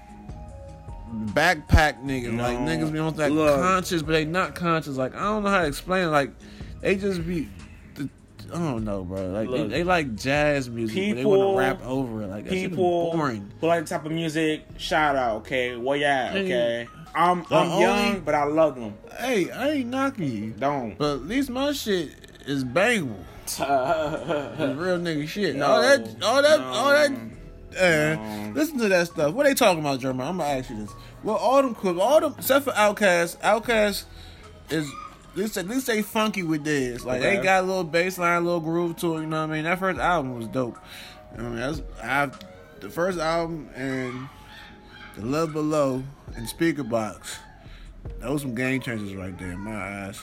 backpack 1.11 2.03
niggas. 2.05 2.39
Like 2.39 2.59
niggas 2.59 2.93
be 2.93 2.99
on 2.99 3.15
that 3.17 3.33
Look. 3.33 3.61
conscious, 3.61 4.03
but 4.03 4.13
they 4.13 4.25
not 4.25 4.55
conscious. 4.55 4.97
Like 4.97 5.15
I 5.15 5.21
don't 5.21 5.43
know 5.43 5.51
how 5.51 5.63
to 5.63 5.67
explain. 5.69 6.05
it. 6.05 6.11
Like 6.11 6.31
they 6.81 6.97
just 6.97 7.27
be. 7.27 7.49
I 8.53 8.57
don't 8.59 8.85
know, 8.85 9.03
bro. 9.03 9.29
Like 9.31 9.49
they, 9.51 9.59
Look. 9.59 9.71
they 9.71 9.83
like 9.83 10.15
jazz 10.15 10.69
music, 10.69 10.95
but 10.97 11.01
they 11.01 11.15
People- 11.15 11.55
want 11.55 11.55
to 11.55 11.59
rap 11.59 11.87
over 11.87 12.23
it. 12.23 12.27
Like 12.27 12.49
people 12.49 13.11
boring. 13.13 13.51
who 13.61 13.67
like 13.67 13.85
the 13.85 13.89
type 13.89 14.05
of 14.05 14.13
music, 14.13 14.65
shout 14.77 15.17
out, 15.17 15.37
okay? 15.39 15.75
Where 15.77 15.97
you 15.97 16.05
at, 16.05 16.37
okay? 16.37 16.87
I'm 17.15 17.45
The 17.49 17.57
I'm 17.57 17.71
only- 17.71 17.83
young, 17.83 18.21
but 18.21 18.35
I 18.35 18.45
love 18.45 18.75
them. 18.77 18.95
Hey, 19.19 19.51
I 19.51 19.71
ain't 19.71 19.91
knocking 19.91 20.31
you, 20.33 20.51
Don't. 20.59 20.97
but 20.99 21.15
at 21.17 21.23
least 21.27 21.51
my 21.51 21.73
shit 21.73 22.11
is 22.47 22.65
bangable. 22.65 23.17
Real 23.59 24.99
nigga 24.99 25.29
shit. 25.29 25.57
No. 25.57 25.67
all 25.67 25.83
that, 25.83 26.01
all 26.23 26.43
that, 26.43 26.61
No. 26.61 26.67
all 26.67 26.91
that. 26.91 27.11
Uh, 27.11 28.15
No. 28.17 28.53
Listen 28.55 28.79
to 28.79 28.89
that 28.89 29.07
stuff. 29.09 29.35
What 29.35 29.45
they 29.47 29.55
talking 29.55 29.81
about, 29.81 30.01
Jeremiah? 30.01 30.29
I'm 30.29 30.39
gonna 30.39 30.49
ask 30.51 30.71
you 30.71 30.77
this. 30.77 30.91
Well, 31.23 31.37
all 31.37 31.63
them 31.63 31.75
clips, 31.75 31.99
all 32.01 32.21
them, 32.21 32.35
except 32.39 32.65
for 32.65 32.73
Outkast. 32.73 33.39
Outkast 33.39 34.05
is 34.71 34.91
at 35.33 35.37
least, 35.39 35.57
at 35.57 35.69
least 35.69 35.87
they 35.87 36.03
funky 36.03 36.43
with 36.43 36.65
this. 36.65 37.05
Like 37.05 37.21
they 37.23 37.37
got 37.39 37.65
a 37.65 37.67
little 37.67 37.85
bass 37.85 38.19
line, 38.19 38.39
a 38.43 38.45
little 38.45 38.61
groove 38.61 38.97
to 38.99 39.17
it. 39.17 39.21
You 39.23 39.27
know 39.27 39.41
what 39.41 39.51
I 39.51 39.55
mean? 39.55 39.65
That 39.65 39.79
first 39.79 39.99
album 40.01 40.37
was 40.37 40.47
dope. 40.49 40.79
I 41.37 41.41
mean, 41.43 41.57
that's 41.57 41.83
I 42.03 42.31
the 42.81 42.91
first 42.91 43.19
album 43.19 43.71
and 43.75 44.29
the 45.17 45.25
Love 45.25 45.53
Below 45.53 46.03
and 46.37 46.47
Speakerboxxx. 46.47 47.37
Those 48.21 48.43
some 48.43 48.55
game 48.55 48.81
changers 48.81 49.15
right 49.15 49.37
there 49.39 49.53
in 49.53 49.61
my 49.61 49.75
eyes. 50.07 50.23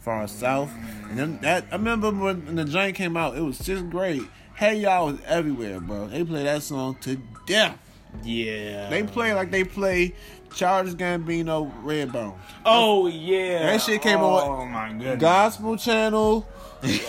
Far 0.00 0.26
south, 0.28 0.72
and 1.10 1.18
then 1.18 1.38
that 1.42 1.66
I 1.70 1.74
remember 1.76 2.10
when 2.10 2.54
the 2.56 2.64
joint 2.64 2.96
came 2.96 3.18
out, 3.18 3.36
it 3.36 3.42
was 3.42 3.58
just 3.58 3.90
great. 3.90 4.22
Hey 4.54 4.76
y'all 4.76 5.06
was 5.08 5.18
everywhere, 5.26 5.78
bro. 5.78 6.06
They 6.06 6.24
play 6.24 6.42
that 6.44 6.62
song 6.62 6.96
to 7.02 7.20
death. 7.46 7.78
yeah. 8.24 8.88
They 8.88 9.02
play 9.02 9.34
like 9.34 9.50
they 9.50 9.62
play 9.62 10.14
Charles 10.54 10.94
Gambino 10.94 11.70
Redbone. 11.82 12.34
Oh 12.64 13.08
yeah. 13.08 13.66
That 13.66 13.82
shit 13.82 14.00
came 14.00 14.20
oh, 14.20 14.36
on- 14.36 14.60
Oh 14.62 14.64
my 14.64 14.88
goodness. 14.88 15.20
Gospel 15.20 15.76
channel, 15.76 16.48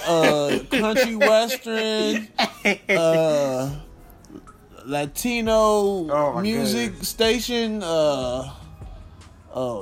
uh, 0.06 0.60
country 0.70 1.16
western, 1.16 2.28
uh, 2.90 3.76
Latino 4.92 6.10
Oh, 6.12 6.40
music 6.42 6.92
goodness. 6.92 7.08
station, 7.10 7.82
uh, 7.82 8.52
uh, 9.54 9.82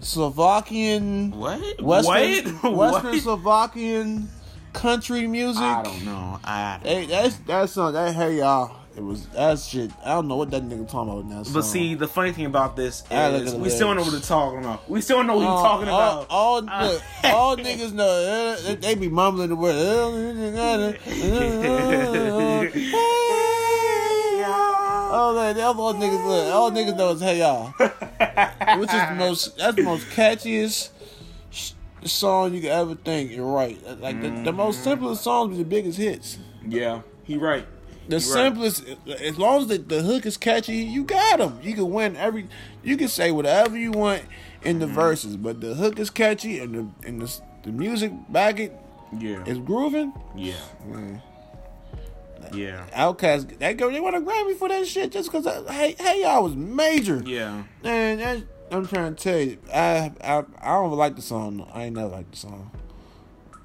Slovakian, 0.00 1.32
What? 1.32 1.82
Western, 1.82 2.54
what? 2.56 2.62
Western 2.92 3.10
What? 3.12 3.20
Slovakian 3.22 4.28
country 4.72 5.26
music. 5.26 5.62
I 5.62 5.82
don't 5.82 6.04
know. 6.04 6.38
I. 6.44 6.78
Hey, 6.82 7.06
that's 7.06 7.36
that 7.48 7.68
song. 7.68 7.92
That 7.94 8.14
hey 8.14 8.38
y'all. 8.38 8.76
It 8.96 9.02
was 9.02 9.26
that 9.30 9.58
shit. 9.58 9.90
I 10.04 10.10
don't 10.10 10.28
know 10.28 10.36
what 10.36 10.52
that 10.52 10.62
nigga 10.62 10.88
talking 10.88 11.10
about 11.12 11.24
in 11.24 11.30
that. 11.30 11.50
But 11.52 11.62
see, 11.62 11.96
the 11.96 12.06
funny 12.06 12.30
thing 12.30 12.46
about 12.46 12.76
this 12.76 13.00
is 13.00 13.06
at 13.10 13.44
the 13.44 13.58
we 13.58 13.68
still 13.68 13.88
don't 13.88 13.96
know 13.96 14.02
what 14.02 14.10
lyrics. 14.12 14.28
they're 14.28 14.36
talking 14.38 14.60
about. 14.60 14.88
We 14.88 15.00
still 15.00 15.16
don't 15.16 15.26
know 15.26 15.36
what 15.38 15.46
all, 15.48 15.56
he's 15.56 15.66
talking 15.68 15.88
all, 15.88 16.18
about. 16.18 16.30
all, 16.30 16.62
Uh, 16.68 16.98
all 17.34 17.56
niggas 17.56 17.92
know. 17.92 18.04
uh, 18.06 18.56
They, 18.62 18.74
they 18.76 18.94
be 18.94 19.08
mumbling 19.08 19.48
the 19.48 19.56
word. 19.56 21.00
Oh, 25.16 25.34
man, 25.34 25.60
all 25.60 25.80
all 25.80 25.94
niggas 25.94 26.26
look. 26.26 26.52
All 26.54 26.70
niggas 26.72 26.96
know 26.96 27.10
is 27.12 27.20
hey 27.20 27.38
y'all, 27.38 27.66
which 28.80 28.92
is 28.92 29.08
the 29.08 29.14
most. 29.16 29.56
That's 29.56 29.76
the 29.76 29.82
most 29.82 30.06
catchiest 30.08 30.90
sh- 31.50 31.72
song 32.04 32.52
you 32.54 32.60
could 32.60 32.70
ever 32.70 32.94
think. 32.96 33.30
You're 33.30 33.46
right. 33.46 33.78
Like 34.00 34.20
the, 34.20 34.30
the 34.30 34.52
most 34.52 34.80
Mm. 34.80 34.84
simplest 34.84 35.22
songs 35.22 35.50
be 35.56 35.62
the 35.62 35.68
biggest 35.68 35.98
hits. 35.98 36.38
yeah, 36.66 37.02
he 37.22 37.36
right. 37.36 37.64
The 38.08 38.18
You're 38.18 38.34
right. 38.34 38.44
simplest, 38.44 38.84
as 39.20 39.38
long 39.38 39.62
as 39.62 39.66
the, 39.68 39.78
the 39.78 40.02
hook 40.02 40.26
is 40.26 40.36
catchy, 40.36 40.76
you 40.78 41.04
got 41.04 41.38
them. 41.38 41.58
You 41.62 41.74
can 41.74 41.90
win 41.90 42.16
every. 42.16 42.48
You 42.82 42.96
can 42.96 43.08
say 43.08 43.30
whatever 43.30 43.78
you 43.78 43.92
want 43.92 44.22
in 44.62 44.78
Mm-hmm. 44.78 44.78
the 44.80 44.86
verses, 44.88 45.36
but 45.36 45.60
the 45.60 45.74
hook 45.74 45.98
is 46.00 46.10
catchy 46.10 46.58
and 46.58 46.74
the 46.74 47.08
and 47.08 47.22
the, 47.22 47.40
the 47.62 47.70
music 47.72 48.10
back 48.30 48.58
it 48.58 48.72
Yeah. 49.16 49.44
is 49.46 49.58
grooving. 49.58 50.12
Yeah. 50.34 50.54
Yeah. 52.52 52.84
Outkast, 52.92 53.58
that 53.58 53.76
girl, 53.76 53.90
They 53.90 54.00
want 54.00 54.16
a 54.16 54.20
Grammy 54.20 54.56
for 54.56 54.68
that 54.68 54.86
shit 54.86 55.12
just 55.12 55.30
because 55.32 55.46
hey 55.70 55.94
hey 55.98 56.22
y'all 56.22 56.42
was 56.42 56.54
major. 56.54 57.22
Yeah. 57.24 57.62
Man, 57.82 58.18
that, 58.18 58.42
I'm 58.70 58.86
trying 58.86 59.14
to 59.14 59.22
tell 59.22 59.38
you, 59.40 59.58
I 59.72 60.12
I 60.22 60.44
I 60.60 60.72
don't 60.74 60.90
like 60.92 61.16
the 61.16 61.22
song. 61.22 61.58
though. 61.58 61.68
I 61.72 61.84
ain't 61.84 61.96
never 61.96 62.08
liked 62.08 62.32
the 62.32 62.36
song. 62.38 62.70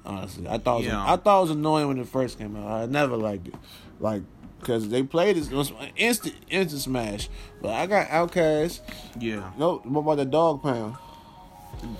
Honestly, 0.04 0.48
I 0.48 0.58
thought 0.58 0.76
it 0.76 0.78
was, 0.78 0.86
Yeah. 0.86 1.12
I 1.12 1.16
thought 1.16 1.38
it 1.38 1.42
was 1.42 1.50
annoying 1.50 1.88
when 1.88 1.98
it 1.98 2.08
first 2.08 2.38
came 2.38 2.56
out. 2.56 2.70
I 2.70 2.86
never 2.86 3.16
liked 3.16 3.48
it, 3.48 3.54
like 4.00 4.22
because 4.58 4.88
they 4.90 5.02
played 5.02 5.36
it, 5.36 5.50
it 5.50 5.54
was 5.54 5.72
instant 5.96 6.34
instant 6.50 6.82
smash. 6.82 7.28
But 7.62 7.70
I 7.70 7.86
got 7.86 8.08
Outkast. 8.08 8.80
Yeah. 9.18 9.50
No, 9.58 9.78
what 9.84 10.00
about 10.00 10.16
the 10.16 10.24
Dog 10.26 10.62
Pound? 10.62 10.96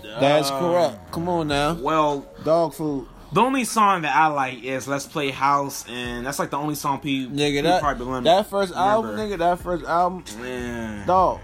That's 0.03 0.51
Uh, 0.51 0.59
correct. 0.59 1.13
Come 1.13 1.29
on 1.29 1.49
now, 1.49 1.73
Well, 1.75 2.27
dog 2.45 2.75
food, 2.75 3.07
the 3.33 3.41
only 3.41 3.65
song 3.65 4.03
that 4.03 4.15
I 4.15 4.27
like 4.29 4.63
is 4.63 4.87
"Let's 4.89 5.07
Play 5.07 5.31
House," 5.31 5.85
and 5.89 6.27
that's 6.27 6.39
like 6.39 6.51
the 6.51 6.57
only 6.59 6.75
song 6.75 7.01
people, 7.01 7.37
nigga. 7.37 7.63
That 7.63 7.81
probably 7.83 8.07
remember. 8.07 8.29
that 8.31 8.49
first 8.51 8.75
album, 8.75 9.13
remember. 9.13 9.35
nigga. 9.37 9.39
That 9.39 9.59
first 9.61 9.85
album, 9.85 10.25
Man. 10.41 11.07
dog. 11.07 11.41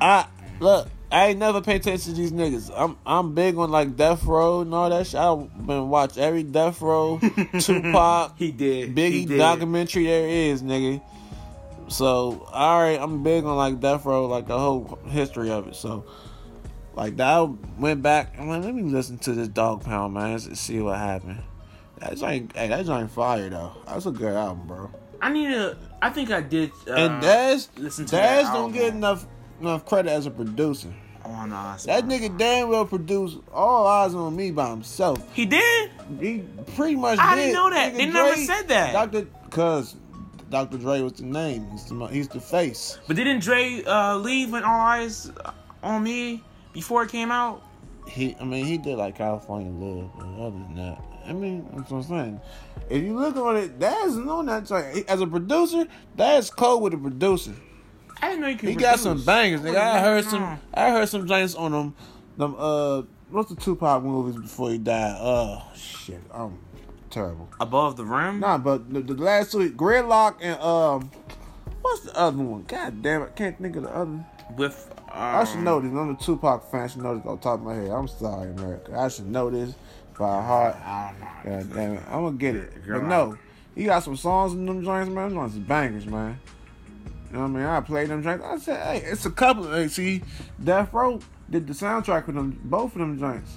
I 0.00 0.26
look. 0.60 0.88
I 1.12 1.26
ain't 1.30 1.40
never 1.40 1.60
pay 1.60 1.74
attention 1.74 2.12
to 2.14 2.20
these 2.20 2.30
niggas. 2.30 2.70
I'm 2.76 2.96
I'm 3.04 3.34
big 3.34 3.56
on 3.58 3.70
like 3.72 3.96
Death 3.96 4.22
Row 4.24 4.60
and 4.60 4.72
all 4.72 4.88
that 4.90 5.08
shit. 5.08 5.18
I've 5.18 5.66
been 5.66 5.88
watch 5.88 6.16
every 6.16 6.44
Death 6.44 6.80
Row, 6.80 7.18
Tupac, 7.58 8.36
He 8.38 8.52
did. 8.52 8.90
he 8.90 8.94
Biggie 9.24 9.26
did. 9.26 9.38
documentary 9.38 10.04
there 10.04 10.28
is, 10.28 10.62
nigga. 10.62 11.02
So 11.88 12.46
all 12.52 12.80
right, 12.80 13.00
I'm 13.00 13.24
big 13.24 13.44
on 13.44 13.56
like 13.56 13.80
Death 13.80 14.04
Row, 14.04 14.26
like 14.26 14.46
the 14.46 14.56
whole 14.56 15.00
history 15.08 15.50
of 15.50 15.66
it. 15.66 15.74
So 15.74 16.04
like 16.94 17.16
that 17.16 17.28
I 17.28 17.42
went 17.78 18.02
back. 18.02 18.34
I'm 18.38 18.48
like, 18.48 18.64
let 18.64 18.74
me 18.74 18.82
listen 18.82 19.18
to 19.18 19.32
this 19.32 19.48
Dog 19.48 19.84
Pound 19.84 20.14
man 20.14 20.32
and 20.32 20.58
see 20.58 20.80
what 20.80 20.98
happened. 20.98 21.42
That's 21.98 22.20
joint, 22.20 22.52
hey, 22.56 22.68
that 22.68 22.86
joint 22.86 23.10
fire 23.10 23.48
though. 23.48 23.72
That's 23.86 24.06
a 24.06 24.10
good 24.10 24.34
album, 24.34 24.66
bro. 24.66 24.90
I 25.20 25.30
need 25.32 25.48
to. 25.48 25.76
I 26.00 26.10
think 26.10 26.30
I 26.30 26.40
did. 26.40 26.70
Uh, 26.88 26.94
and 26.94 27.22
Daz, 27.22 27.68
listen 27.76 28.06
to 28.06 28.12
Daz 28.12 28.46
that 28.46 28.54
don't 28.54 28.72
get 28.72 28.94
enough 28.94 29.26
enough 29.60 29.84
credit 29.84 30.10
as 30.10 30.26
a 30.26 30.30
producer. 30.30 30.92
Oh 31.24 31.44
no, 31.44 31.76
That 31.84 32.06
nigga 32.06 32.36
damn 32.38 32.70
well 32.70 32.86
produced 32.86 33.38
all 33.52 33.86
eyes 33.86 34.14
on 34.14 34.34
me 34.34 34.50
by 34.50 34.70
himself. 34.70 35.22
He 35.34 35.44
did. 35.44 35.90
he 36.18 36.44
pretty 36.74 36.96
much. 36.96 37.18
I 37.18 37.34
did. 37.34 37.42
didn't 37.42 37.54
know 37.54 37.70
that. 37.70 37.92
Nigga, 37.92 37.96
They 37.98 38.06
never 38.06 38.36
said 38.36 38.68
that. 38.68 38.92
Dr. 38.92 39.26
Cause 39.50 39.96
Dr. 40.48 40.78
Dre 40.78 41.00
was 41.02 41.14
the 41.14 41.24
name. 41.24 41.68
He's 41.70 41.84
the, 41.84 42.06
he's 42.06 42.28
the 42.28 42.40
face. 42.40 42.98
But 43.06 43.16
didn't 43.16 43.40
Dre 43.40 43.84
uh, 43.84 44.16
leave 44.16 44.50
when 44.50 44.64
All 44.64 44.80
Eyes 44.80 45.30
on 45.82 46.02
Me 46.02 46.42
before 46.72 47.02
it 47.04 47.10
came 47.10 47.30
out? 47.30 47.62
He, 48.08 48.36
I 48.40 48.44
mean, 48.44 48.64
he 48.64 48.78
did 48.78 48.96
like 48.96 49.16
California 49.16 49.70
Love, 49.70 50.10
but 50.16 50.26
other 50.26 50.50
than 50.50 50.74
that, 50.76 51.02
I 51.26 51.32
mean, 51.32 51.68
that's 51.76 51.90
what 51.90 51.98
I'm 51.98 52.02
saying. 52.04 52.40
If 52.88 53.02
you 53.02 53.18
look 53.18 53.36
on 53.36 53.56
it, 53.56 53.78
that's 53.78 54.14
no 54.14 54.42
that 54.44 54.66
track. 54.66 55.04
As 55.08 55.20
a 55.20 55.26
producer, 55.26 55.86
that's 56.16 56.50
cold 56.50 56.82
with 56.82 56.94
a 56.94 56.98
producer. 56.98 57.54
I 58.22 58.30
didn't 58.30 58.40
know 58.42 58.48
you 58.48 58.56
could. 58.56 58.68
He 58.70 58.74
got 58.74 58.98
some 58.98 59.12
produce. 59.12 59.26
bangers. 59.26 59.60
Nigga. 59.60 59.76
I 59.76 60.00
heard 60.00 60.24
some. 60.24 60.58
I 60.74 60.90
heard 60.90 61.08
some 61.08 61.26
joints 61.26 61.54
on 61.54 61.72
them. 61.72 61.94
Them 62.36 62.56
uh, 62.58 63.02
what's 63.30 63.50
the 63.50 63.56
Tupac 63.56 64.02
movies 64.02 64.40
before 64.40 64.70
he 64.70 64.78
died? 64.78 65.16
Uh, 65.20 65.60
shit, 65.74 66.20
I'm 66.32 66.58
terrible. 67.10 67.48
above 67.60 67.96
the 67.96 68.04
rim. 68.04 68.40
Nah, 68.40 68.58
but 68.58 68.92
the, 68.92 69.00
the 69.00 69.14
last 69.14 69.52
two, 69.52 69.70
Gridlock 69.70 70.36
and 70.40 70.60
um, 70.60 71.10
what's 71.82 72.02
the 72.02 72.16
other 72.16 72.42
one? 72.42 72.64
God 72.64 73.02
damn 73.02 73.22
it, 73.22 73.36
can't 73.36 73.58
think 73.60 73.76
of 73.76 73.84
the 73.84 73.94
other. 73.94 74.24
With 74.56 74.92
I 75.12 75.44
should 75.44 75.58
um, 75.58 75.64
know 75.64 75.80
this. 75.80 75.90
I'm 75.90 76.10
a 76.10 76.16
Tupac 76.16 76.70
fan. 76.70 76.82
I 76.82 76.86
should 76.86 77.02
know 77.02 77.16
this 77.16 77.26
off 77.26 77.40
the 77.40 77.42
top 77.42 77.60
of 77.60 77.66
my 77.66 77.74
head. 77.74 77.90
I'm 77.90 78.08
sorry, 78.08 78.50
America. 78.50 78.96
I 78.96 79.08
should 79.08 79.26
know 79.26 79.50
this 79.50 79.74
by 80.18 80.42
heart. 80.42 80.76
I 80.76 81.12
don't 81.12 81.20
know. 81.20 81.58
God 81.58 81.74
damn 81.74 81.92
it, 81.94 82.02
I'm 82.06 82.24
gonna 82.24 82.36
get 82.36 82.56
it. 82.56 82.72
But 82.86 83.04
no, 83.04 83.36
he 83.74 83.84
got 83.84 84.04
some 84.04 84.16
songs 84.16 84.52
in 84.52 84.66
them 84.66 84.84
joints, 84.84 85.10
man. 85.10 85.30
Them 85.30 85.38
joints 85.38 85.54
is 85.54 85.60
bangers, 85.60 86.06
man. 86.06 86.38
You 87.30 87.36
know 87.36 87.42
what 87.42 87.48
I 87.48 87.50
mean? 87.50 87.64
I 87.64 87.80
played 87.80 88.08
them 88.08 88.22
joints. 88.22 88.44
I 88.44 88.58
said, 88.58 88.86
hey, 88.86 89.08
it's 89.08 89.24
a 89.24 89.30
couple. 89.30 89.72
Hey, 89.72 89.88
see, 89.88 90.22
Death 90.62 90.92
Row 90.92 91.20
did 91.48 91.66
the 91.66 91.72
soundtrack 91.72 92.26
with 92.26 92.36
them, 92.36 92.60
both 92.64 92.92
of 92.92 92.98
them 92.98 93.18
joints. 93.18 93.52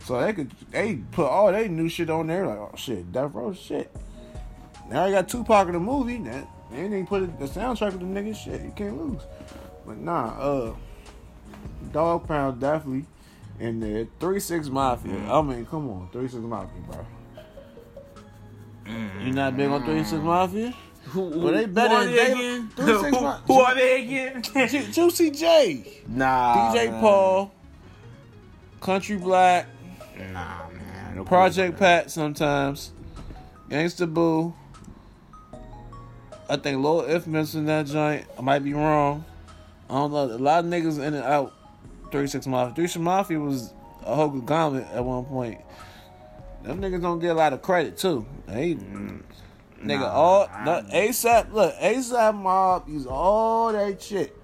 So 0.00 0.20
they 0.20 0.32
could, 0.32 0.50
they 0.70 0.96
put 1.12 1.26
all 1.26 1.50
they 1.52 1.68
new 1.68 1.88
shit 1.88 2.10
on 2.10 2.26
there. 2.26 2.46
Like, 2.46 2.58
oh 2.58 2.72
shit, 2.76 3.10
Death 3.12 3.34
Row 3.34 3.52
shit. 3.52 3.94
Now 4.88 5.04
I 5.04 5.10
got 5.10 5.28
Tupac 5.28 5.66
in 5.66 5.72
the 5.74 5.80
movie. 5.80 6.18
That 6.18 6.46
they 6.70 6.82
didn't 6.82 7.06
put 7.06 7.38
the 7.38 7.46
soundtrack 7.46 7.92
with 7.92 8.00
the 8.00 8.06
niggas. 8.06 8.36
Shit, 8.36 8.62
you 8.62 8.72
can't 8.76 8.96
lose. 8.96 9.22
But 9.86 9.98
nah, 9.98 10.28
uh, 10.38 10.74
Dog 11.92 12.26
Pound 12.26 12.60
definitely 12.60 13.04
in 13.60 13.80
there. 13.80 14.06
Three 14.18 14.40
Six 14.40 14.68
Mafia. 14.68 15.14
I 15.30 15.42
mean, 15.42 15.66
come 15.66 15.88
on, 15.90 16.08
Three 16.12 16.28
Six 16.28 16.42
Mafia, 16.42 16.80
bro. 16.86 17.06
You 19.22 19.32
not 19.32 19.56
big 19.56 19.68
on 19.68 19.84
Three 19.84 20.04
Six 20.04 20.22
Mafia? 20.22 20.74
Who, 21.06 21.30
who, 21.30 21.40
Well, 21.40 21.54
they 21.54 21.66
better 21.66 21.88
who 21.88 21.94
are 21.96 22.04
than 22.04 22.14
they 22.16 22.24
they- 22.26 22.32
again? 22.32 22.70
Three 22.76 22.84
who, 22.92 23.00
Six 23.02 23.12
Mafia. 23.12 23.42
who 23.46 23.60
are 23.60 23.74
they 23.74 24.02
again? 24.04 24.42
Ju- 24.42 24.92
Juicy 24.92 25.30
J, 25.30 26.02
nah, 26.08 26.72
DJ 26.72 26.90
man. 26.90 27.00
Paul, 27.00 27.52
Crunchy 28.80 29.20
Black, 29.20 29.66
Nah, 30.18 30.68
man. 30.70 31.16
No 31.16 31.24
Project 31.24 31.76
clue. 31.76 31.86
Pat 31.86 32.10
sometimes, 32.10 32.92
Gangsta 33.68 34.12
Boo. 34.12 34.54
I 36.48 36.56
think 36.56 36.82
Lil 36.82 37.00
If 37.02 37.26
in 37.26 37.64
that 37.66 37.86
joint. 37.86 38.26
I 38.38 38.42
might 38.42 38.58
be 38.60 38.74
wrong. 38.74 39.24
I 39.94 39.98
don't 39.98 40.10
know. 40.12 40.24
A 40.24 40.38
lot 40.38 40.64
of 40.64 40.70
niggas 40.70 40.98
in 40.98 41.14
and 41.14 41.24
out. 41.24 41.52
Three 42.10 42.26
Six 42.26 42.48
Mafia. 42.48 42.74
Three 42.74 42.88
Six 42.88 42.98
Mafia 42.98 43.38
was 43.38 43.72
a 44.04 44.12
whole 44.16 44.28
gauntlet 44.28 44.88
at 44.92 45.04
one 45.04 45.24
point. 45.24 45.60
Them 46.64 46.80
niggas 46.80 47.00
don't 47.00 47.20
get 47.20 47.30
a 47.30 47.34
lot 47.34 47.52
of 47.52 47.62
credit 47.62 47.96
too. 47.96 48.26
They, 48.46 48.74
nigga, 48.74 49.20
Nah, 50.00 50.10
all 50.10 50.48
ASAP. 50.48 51.52
Look, 51.52 51.76
ASAP 51.76 52.34
Mob 52.34 52.88
use 52.88 53.06
all 53.06 53.72
that 53.72 54.02
shit. 54.02 54.36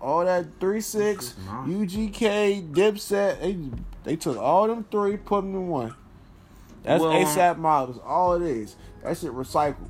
All 0.00 0.24
that 0.24 0.46
three 0.60 0.80
six, 0.80 1.34
UGK, 1.66 2.72
Dipset. 2.72 3.40
They 3.40 3.58
they 4.04 4.16
took 4.16 4.36
all 4.36 4.68
them 4.68 4.84
three, 4.92 5.16
put 5.16 5.40
them 5.42 5.54
in 5.56 5.68
one. 5.68 5.94
That's 6.84 7.02
Well- 7.02 7.12
ASAP 7.12 7.58
Mob. 7.58 7.90
Is 7.90 7.98
all 8.06 8.34
it 8.34 8.42
is. 8.42 8.76
That 9.02 9.18
shit 9.18 9.32
recycled. 9.32 9.88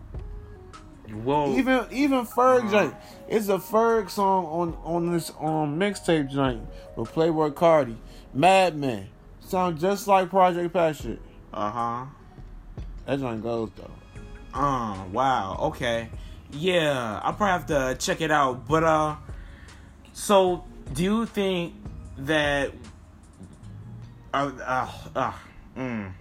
Even 1.12 1.86
even 1.90 2.26
Ferg 2.26 2.60
Uh-huh. 2.60 2.70
joint. 2.70 2.94
It's 3.28 3.48
a 3.48 3.58
Ferg 3.58 4.10
song 4.10 4.44
on 4.46 4.76
on 4.84 5.12
this 5.12 5.30
um 5.40 5.78
mixtape 5.78 6.30
joint 6.30 6.62
with 6.96 7.12
Playboi 7.14 7.52
Carti. 7.52 7.96
Madman. 8.34 9.08
Sound 9.40 9.78
just 9.80 10.06
like 10.06 10.30
Project 10.30 10.72
Passion. 10.72 11.18
uh 11.52 11.70
huh. 11.70 12.04
That 13.06 13.18
joint 13.18 13.42
goes 13.42 13.70
though. 13.76 13.90
Uh, 14.54 15.04
wow. 15.12 15.56
Okay. 15.62 16.08
Yeah, 16.52 17.20
I'll 17.22 17.32
probably 17.34 17.52
have 17.52 17.66
to 17.66 17.96
check 18.04 18.20
it 18.20 18.30
out. 18.30 18.66
But 18.68 18.82
uh, 18.84 19.16
so 20.12 20.64
do 20.92 21.02
you 21.04 21.26
think 21.26 21.74
that? 22.18 22.72
Uh, 24.34 24.50
uh, 24.64 24.88
uh, 25.16 25.32
mm, 25.76 26.12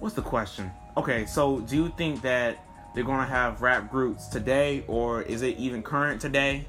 what's 0.00 0.14
the 0.16 0.22
question? 0.22 0.70
Okay, 0.96 1.26
so 1.26 1.60
do 1.60 1.76
you 1.76 1.92
think 1.96 2.22
that 2.22 2.58
they're 2.94 3.04
gonna 3.04 3.26
have 3.26 3.62
rap 3.62 3.90
groups 3.90 4.26
today, 4.28 4.84
or 4.88 5.22
is 5.22 5.42
it 5.42 5.56
even 5.58 5.82
current 5.82 6.20
today? 6.20 6.66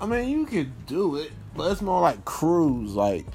I 0.00 0.06
mean, 0.06 0.28
you 0.28 0.44
could 0.46 0.86
do 0.86 1.16
it, 1.16 1.30
but 1.56 1.70
it's 1.70 1.82
more 1.82 2.00
like 2.00 2.24
crews. 2.24 2.94
Like, 2.94 3.26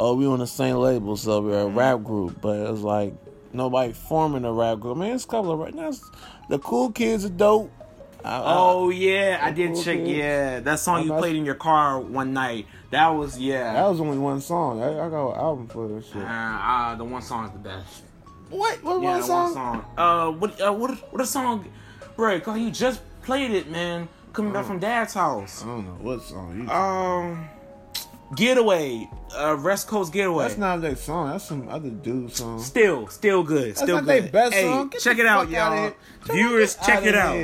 oh, 0.00 0.14
we 0.14 0.26
on 0.26 0.40
the 0.40 0.46
same 0.46 0.76
label, 0.76 1.16
so 1.16 1.40
we're 1.40 1.60
a 1.60 1.64
Mm-hmm. 1.64 1.78
rap 1.78 2.02
group. 2.02 2.40
But 2.40 2.56
it's 2.70 2.80
like 2.80 3.14
nobody 3.52 3.92
forming 3.92 4.44
a 4.44 4.52
rap 4.52 4.80
group. 4.80 4.96
I 4.96 5.00
mean, 5.00 5.12
it's 5.14 5.24
a 5.24 5.28
couple 5.28 5.52
of 5.52 5.58
right 5.60 5.74
now. 5.74 5.92
The 6.48 6.58
cool 6.58 6.90
kids 6.90 7.24
are 7.24 7.28
dope. 7.30 7.70
I- 8.24 8.30
I- 8.40 8.42
Oh 8.56 8.90
yeah, 8.90 9.38
I 9.40 9.52
did 9.52 9.74
Cool 9.74 9.82
check. 9.84 9.98
Kids. 9.98 10.10
Yeah, 10.10 10.60
that 10.60 10.80
song 10.80 11.02
you 11.02 11.08
that's- 11.08 11.20
played 11.20 11.36
in 11.36 11.44
your 11.44 11.54
car 11.54 12.00
one 12.00 12.32
night. 12.32 12.66
That 12.90 13.08
was 13.10 13.38
yeah. 13.38 13.74
that 13.74 13.86
was 13.88 14.00
only 14.00 14.18
one 14.18 14.40
song. 14.40 14.82
I, 14.82 14.88
I 15.06 15.08
got 15.08 15.30
an 15.34 15.38
album 15.38 15.68
for 15.68 15.86
this 15.88 16.06
shit. 16.06 16.16
uh, 16.22 16.24
uh, 16.26 16.94
the 16.96 17.04
one 17.04 17.22
song 17.22 17.44
is 17.46 17.52
the 17.52 17.58
best. 17.58 18.02
What? 18.50 18.82
What 18.82 19.02
Yeah, 19.02 19.18
that 19.18 19.24
song? 19.24 19.44
one 19.44 19.54
song. 19.54 19.84
Uh, 19.96 20.30
what? 20.32 20.60
Uh, 20.60 20.72
what? 20.72 21.12
What 21.12 21.22
a 21.22 21.26
song, 21.26 21.66
bro? 22.16 22.40
Cause 22.40 22.58
you 22.58 22.70
just 22.70 23.00
played 23.22 23.50
it, 23.50 23.70
man. 23.70 24.08
Coming 24.32 24.52
back 24.52 24.64
from 24.66 24.78
Dad's 24.78 25.14
house. 25.14 25.62
I 25.62 25.66
don't 25.66 25.84
know 25.86 25.92
what 26.10 26.22
song. 26.22 26.60
You, 26.62 26.70
Um, 26.70 27.48
Getaway. 28.36 29.08
Uh, 29.34 29.56
West 29.62 29.88
Coast 29.88 30.12
Getaway. 30.12 30.44
that's 30.44 30.58
not 30.58 30.80
their 30.80 30.96
song. 30.96 31.30
That's 31.30 31.44
some 31.44 31.68
other 31.68 31.90
dude 31.90 32.34
song. 32.34 32.60
Still, 32.62 33.08
still 33.08 33.42
good. 33.42 33.70
That's 33.70 33.82
Still 33.82 33.96
not 33.96 34.04
good. 34.06 34.24
their 34.24 34.30
best 34.30 34.54
hey, 34.54 34.62
song. 34.64 34.88
Get 34.88 35.00
check 35.00 35.18
it 35.18 35.26
out, 35.26 35.50
y'all. 35.50 35.92
Viewers, 36.24 36.76
check 36.76 37.04
it 37.04 37.14
out. 37.14 37.34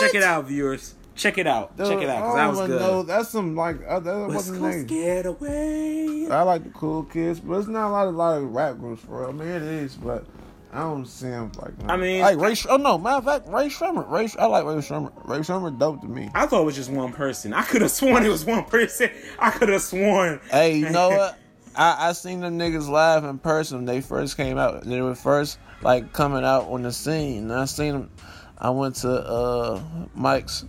Check 0.00 0.14
it 0.14 0.22
out, 0.22 0.44
viewers. 0.46 0.94
Check 1.14 1.36
it 1.38 1.46
out. 1.48 1.76
check 1.76 2.00
it 2.00 2.08
out, 2.08 2.22
cause 2.22 2.36
I 2.36 2.46
that 2.46 2.50
was 2.56 2.66
good. 2.68 2.80
know. 2.80 3.02
That's 3.02 3.28
some 3.30 3.56
like 3.56 3.80
that 3.80 4.04
West 4.04 4.34
wasn't 4.34 4.60
Coast. 4.60 4.86
Getaway. 4.86 6.28
I 6.30 6.42
like 6.42 6.62
the 6.64 6.70
cool 6.70 7.02
kids, 7.04 7.40
but 7.40 7.58
it's 7.58 7.66
not 7.68 7.88
a 7.88 7.90
lot, 7.90 8.06
a 8.06 8.10
lot 8.10 8.38
of 8.38 8.52
rap 8.54 8.78
groups 8.78 9.02
for 9.02 9.20
real. 9.20 9.30
I 9.30 9.32
mean, 9.32 9.48
it 9.48 9.62
is, 9.62 9.96
but 9.96 10.24
I 10.72 10.80
don't 10.80 11.06
see 11.06 11.26
him 11.28 11.50
like. 11.60 11.72
I 11.88 11.96
mean- 11.96 12.20
like 12.20 12.38
Ray. 12.38 12.54
Oh 12.68 12.76
no, 12.76 12.98
matter 12.98 13.16
of 13.16 13.24
fact, 13.24 13.48
Rae 13.48 13.68
Sremmurd. 13.68 14.10
Ray. 14.10 14.26
Sh- 14.26 14.36
I 14.38 14.46
like 14.46 14.64
Rae 14.64 14.74
Sremmurd. 14.74 15.12
Rae 15.26 15.38
Sremmurd 15.38 15.78
dope 15.78 16.02
to 16.02 16.06
me. 16.08 16.28
I 16.34 16.46
thought 16.46 16.62
it 16.62 16.64
was 16.66 16.76
just 16.76 16.90
one 16.90 17.12
person. 17.12 17.54
I 17.54 17.62
could 17.62 17.80
have 17.82 17.90
sworn 17.90 18.24
it 18.24 18.28
was 18.28 18.44
one 18.44 18.64
person. 18.64 19.10
I 19.38 19.50
could 19.50 19.70
have 19.70 19.80
sworn. 19.82 20.40
Hey, 20.50 20.76
you 20.78 20.90
know 20.90 21.08
what? 21.16 21.38
I, 21.74 22.08
I 22.08 22.12
seen 22.12 22.40
them 22.40 22.58
niggas 22.58 22.88
live 22.88 23.24
in 23.24 23.38
person 23.38 23.78
when 23.78 23.84
they 23.86 24.00
first 24.00 24.36
came 24.36 24.58
out. 24.58 24.84
They 24.84 25.00
were 25.00 25.14
first 25.14 25.58
like 25.80 26.12
coming 26.12 26.44
out 26.44 26.64
on 26.68 26.82
the 26.82 26.92
scene. 26.92 27.44
And 27.44 27.52
I 27.52 27.64
seen 27.64 27.92
them. 27.92 28.10
I 28.58 28.70
went 28.70 28.96
to 28.96 29.10
uh 29.10 29.80
Mike's 30.14 30.64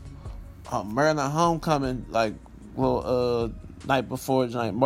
uh, 0.71 0.83
Maryland 0.83 1.31
homecoming 1.33 2.05
like 2.09 2.35
well 2.75 3.03
uh 3.05 3.49
night 3.87 4.07
before 4.07 4.47
joint, 4.47 4.79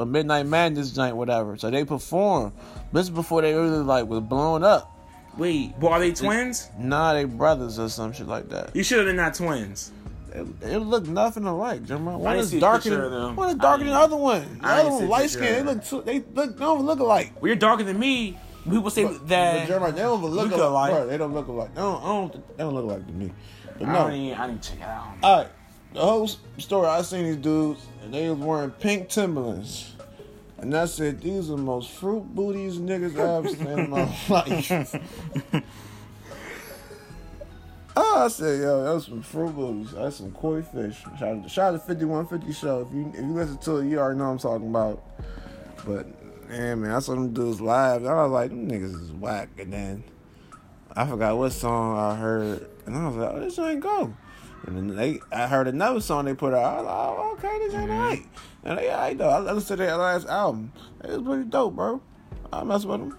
Mar- 0.00 0.02
a 0.02 0.06
midnight 0.06 0.46
madness 0.46 0.90
joint, 0.90 1.16
whatever. 1.16 1.56
So 1.56 1.70
they 1.70 1.84
performed. 1.84 2.52
This 2.92 3.04
is 3.04 3.10
before 3.10 3.42
they 3.42 3.54
really 3.54 3.78
like 3.78 4.06
was 4.06 4.20
blown 4.20 4.64
up. 4.64 4.96
Wait, 5.36 5.78
but 5.78 5.92
are 5.92 6.00
they 6.00 6.12
twins? 6.12 6.68
Nah, 6.78 7.12
they 7.14 7.24
brothers 7.24 7.78
or 7.78 7.88
some 7.88 8.12
shit 8.12 8.26
like 8.26 8.48
that. 8.48 8.74
You 8.74 8.82
sure 8.82 9.04
they're 9.04 9.14
not 9.14 9.34
twins? 9.34 9.92
It, 10.32 10.46
it 10.62 10.78
look 10.78 11.06
nothing 11.06 11.44
alike, 11.44 11.84
Jeremiah. 11.84 12.18
One 12.18 12.36
is 12.36 12.50
see 12.50 12.60
darker 12.60 13.08
than 13.10 13.36
one 13.36 13.50
is 13.50 13.56
darker 13.56 13.84
than 13.84 13.92
the 13.92 13.98
other 13.98 14.16
one. 14.16 14.58
The 14.60 14.66
I 14.66 14.80
other 14.80 14.90
one 14.90 15.02
a 15.04 15.06
light 15.06 15.30
skin. 15.30 15.42
They 15.42 15.62
look 15.62 15.84
too, 15.84 16.02
they 16.02 16.20
look 16.20 16.56
they 16.56 16.64
don't 16.64 16.84
look 16.84 16.98
alike. 17.00 17.32
Well, 17.40 17.48
you're 17.48 17.56
darker 17.56 17.82
than 17.84 17.98
me. 17.98 18.38
People 18.68 18.90
say 18.90 19.04
But, 19.04 19.26
that. 19.28 19.60
but 19.62 19.66
Jeremiah, 19.68 19.92
they 19.92 20.02
don't 20.02 20.22
look 20.22 20.32
look 20.32 20.52
alike. 20.52 20.60
alike. 20.60 20.92
Bro, 20.92 21.06
they 21.06 21.18
don't 21.18 21.34
look 21.34 21.46
alike. 21.48 21.74
They 21.74 21.80
don't, 21.80 22.02
I 22.02 22.06
don't, 22.06 22.56
they 22.56 22.62
don't 22.62 22.74
look 22.74 22.84
alike 22.84 23.06
to 23.06 23.12
me. 23.12 23.32
But 23.78 23.88
I 23.88 23.92
no. 23.92 23.98
don't 24.04 24.12
even, 24.14 24.38
I 24.38 24.46
need 24.48 24.62
to 24.62 24.70
check 24.70 24.78
it 24.80 24.84
out. 24.84 25.06
All 25.22 25.36
right. 25.38 25.48
The 25.92 26.00
whole 26.00 26.28
story, 26.58 26.86
I 26.86 27.02
seen 27.02 27.24
these 27.24 27.36
dudes, 27.36 27.84
and 28.02 28.14
they 28.14 28.28
was 28.30 28.38
wearing 28.38 28.70
pink 28.70 29.08
Timberlands. 29.08 29.94
And 30.58 30.76
I 30.76 30.84
said, 30.84 31.20
these 31.20 31.48
are 31.50 31.56
the 31.56 31.62
most 31.62 31.90
fruit 31.90 32.22
booties 32.34 32.78
niggas 32.78 33.18
I've 33.18 33.50
seen 33.50 33.66
in 33.66 33.90
my 33.90 34.02
life. 34.28 34.94
oh, 37.96 38.22
I 38.24 38.28
said, 38.28 38.60
yo, 38.60 38.84
that 38.84 38.94
was 38.94 39.06
some 39.06 39.22
fruit 39.22 39.56
booties. 39.56 39.92
That's 39.92 40.16
some 40.16 40.32
koi 40.32 40.62
fish. 40.62 40.98
Shout 41.18 41.22
out, 41.22 41.72
to 41.72 41.78
5150 41.78 42.52
show. 42.52 42.82
If 42.82 42.94
you 42.94 43.10
if 43.14 43.20
you 43.20 43.32
listen 43.32 43.58
to 43.58 43.78
it, 43.78 43.88
you 43.88 43.98
already 43.98 44.18
know 44.18 44.26
what 44.26 44.32
I'm 44.32 44.38
talking 44.38 44.68
about. 44.68 45.02
But, 45.86 46.06
man, 46.50 46.82
man, 46.82 46.90
I 46.92 46.98
saw 46.98 47.14
them 47.14 47.32
dudes 47.32 47.60
live. 47.60 48.04
I 48.04 48.22
was 48.22 48.30
like, 48.30 48.50
them 48.50 48.68
niggas 48.68 49.02
is 49.02 49.12
whack. 49.12 49.48
And 49.58 49.72
then 49.72 50.04
I 50.94 51.06
forgot 51.06 51.36
what 51.38 51.52
song 51.52 51.96
I 51.98 52.14
heard. 52.16 52.68
And 52.84 52.96
I 52.96 53.08
was 53.08 53.16
like, 53.16 53.30
oh, 53.32 53.40
this 53.40 53.58
ain't 53.58 53.80
go. 53.80 54.14
And 54.66 54.76
then 54.76 54.96
they, 54.96 55.20
I 55.32 55.46
heard 55.46 55.68
another 55.68 56.00
song 56.00 56.26
they 56.26 56.34
put 56.34 56.52
out. 56.54 56.64
I 56.64 56.76
was 56.76 56.84
like, 56.86 56.94
oh, 56.94 57.32
okay, 57.38 57.58
this 57.66 57.74
ain't 57.74 57.90
Mm-hmm. 57.90 57.98
right. 58.00 58.22
And 58.64 58.78
they, 58.78 58.92
I 58.92 59.12
know. 59.14 59.28
I 59.28 59.38
listened 59.40 59.66
to 59.68 59.76
their 59.76 59.96
last 59.96 60.26
album. 60.28 60.72
It 61.02 61.10
was 61.10 61.22
pretty 61.22 61.44
dope, 61.44 61.74
bro. 61.76 62.00
I 62.52 62.62
mess 62.64 62.84
with 62.84 63.00
them. 63.00 63.16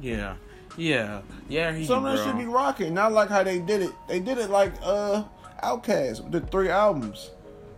Yeah, 0.00 0.34
yeah, 0.76 1.22
yeah. 1.48 1.72
Hear 1.74 1.84
Some 1.86 2.04
of 2.06 2.16
that 2.16 2.24
should 2.24 2.38
be 2.38 2.44
rocking. 2.44 2.94
Not 2.94 3.12
like 3.12 3.28
how 3.28 3.42
they 3.42 3.58
did 3.60 3.82
it. 3.82 3.92
They 4.08 4.20
did 4.20 4.38
it 4.38 4.50
like 4.50 4.72
uh 4.82 5.24
Outkast 5.62 6.30
did 6.30 6.50
three 6.50 6.68
albums. 6.68 7.30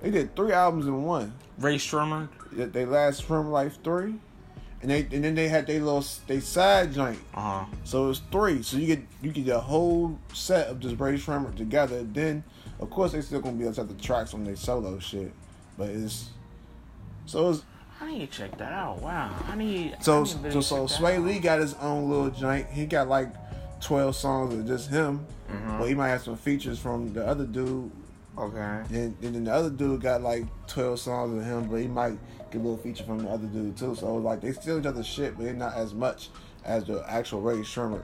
They 0.02 0.10
did 0.10 0.34
three 0.36 0.52
albums 0.52 0.86
in 0.86 1.02
one. 1.02 1.32
Rae 1.58 1.76
Sremmurd. 1.76 2.28
They- 2.52 2.64
They 2.66 2.84
last 2.86 3.24
from 3.24 3.50
life 3.50 3.78
three, 3.82 4.14
and 4.82 4.90
they 4.90 5.00
and 5.12 5.24
then 5.24 5.34
they 5.34 5.48
had 5.48 5.66
their 5.66 5.80
little 5.80 6.04
they 6.26 6.40
side 6.40 6.92
joint. 6.92 7.18
Uh 7.34 7.40
huh. 7.40 7.64
So 7.84 8.10
it's 8.10 8.20
three. 8.32 8.62
So 8.62 8.76
you 8.78 8.86
get 8.86 9.02
you 9.22 9.30
get 9.32 9.48
a 9.48 9.60
whole 9.60 10.18
set 10.32 10.68
of 10.68 10.80
just 10.80 10.98
Rae 10.98 11.14
Sremmurd 11.14 11.56
together. 11.56 12.02
Then 12.02 12.42
of 12.84 12.90
course 12.90 13.12
they 13.12 13.20
still 13.20 13.40
gonna 13.40 13.56
be 13.56 13.64
able 13.64 13.74
to 13.74 13.80
have 13.80 13.88
the 13.88 14.02
tracks 14.02 14.32
on 14.34 14.44
their 14.44 14.56
solo 14.56 14.98
shit, 14.98 15.32
but 15.76 15.88
it's 15.88 16.30
so 17.26 17.50
it's 17.50 17.64
I 18.00 18.10
need 18.12 18.30
to 18.30 18.38
check 18.38 18.56
that 18.58 18.72
out. 18.72 19.00
Wow. 19.00 19.34
I 19.48 19.56
need. 19.56 19.96
so 20.00 20.20
I 20.20 20.22
need 20.24 20.42
to 20.52 20.62
so 20.62 20.86
so 20.86 20.86
Swae. 20.86 21.24
Lee 21.24 21.38
got 21.38 21.58
his 21.60 21.74
own 21.74 22.08
little 22.10 22.30
joint. 22.30 22.66
He 22.68 22.86
got 22.86 23.08
like 23.08 23.28
twelve 23.80 24.16
songs 24.16 24.52
of 24.54 24.66
just 24.66 24.90
him, 24.90 25.26
Mhm. 25.50 25.78
but 25.78 25.88
he 25.88 25.94
might 25.94 26.08
have 26.08 26.22
some 26.22 26.36
features 26.36 26.78
from 26.78 27.12
the 27.12 27.26
other 27.26 27.46
dude. 27.46 27.90
Okay. 28.36 28.82
And, 28.90 29.16
and 29.22 29.34
then 29.34 29.44
the 29.44 29.52
other 29.52 29.70
dude 29.70 30.00
got 30.02 30.22
like 30.22 30.44
twelve 30.66 30.98
songs 30.98 31.38
of 31.38 31.44
him, 31.44 31.68
but 31.68 31.76
he 31.80 31.86
might 31.86 32.18
get 32.50 32.60
a 32.60 32.64
little 32.64 32.76
feature 32.76 33.04
from 33.04 33.18
the 33.20 33.30
other 33.30 33.46
dude 33.46 33.76
too. 33.76 33.94
So 33.94 34.16
like 34.16 34.40
they 34.40 34.52
still 34.52 34.78
each 34.80 34.86
other 34.86 35.04
shit, 35.04 35.36
but 35.36 35.44
they're 35.44 35.54
not 35.54 35.74
as 35.74 35.94
much 35.94 36.30
as 36.64 36.84
the 36.84 37.04
actual 37.08 37.40
Rae 37.40 37.58
Sremmurd 37.58 38.02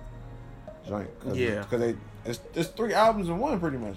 joint. 0.87 1.09
Cause, 1.21 1.37
Yeah. 1.37 1.61
because 1.61 1.81
they 1.81 1.97
it's, 2.25 2.41
it's 2.55 2.69
three 2.71 2.93
albums 2.95 3.29
in 3.29 3.39
one 3.39 3.59
pretty 3.61 3.79
much. 3.79 3.97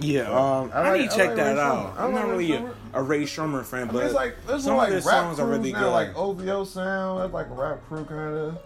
Yeah. 0.00 0.22
Um. 0.30 0.70
I, 0.74 0.78
I 0.80 0.90
like- 0.90 1.00
need 1.02 1.10
to 1.10 1.16
check 1.16 1.28
like 1.28 1.36
that 1.36 1.54
Ray 1.54 1.60
out. 1.60 1.94
I 1.98 2.04
I'm 2.04 2.12
not 2.12 2.22
like 2.28 2.30
really 2.38 2.52
a, 2.52 2.74
a 2.94 3.02
Rae 3.02 3.22
Sremmurd 3.22 3.64
fan, 3.64 3.82
I 3.82 3.84
but 3.86 3.94
mean, 3.94 4.04
it's 4.04 4.14
like 4.14 4.34
there's 4.46 4.64
some 4.64 4.76
like 4.76 4.88
of 4.88 4.94
his 4.94 5.06
rap 5.06 5.24
songs 5.24 5.40
are 5.40 5.46
really 5.46 5.72
now, 5.72 5.84
good. 5.84 5.90
like 5.90 6.16
OVO 6.16 6.64
sound. 6.64 7.20
That's 7.22 7.32
like 7.32 7.48
a 7.48 7.54
rap 7.54 7.82
crew 7.88 8.04
kind 8.04 8.34
of, 8.36 8.58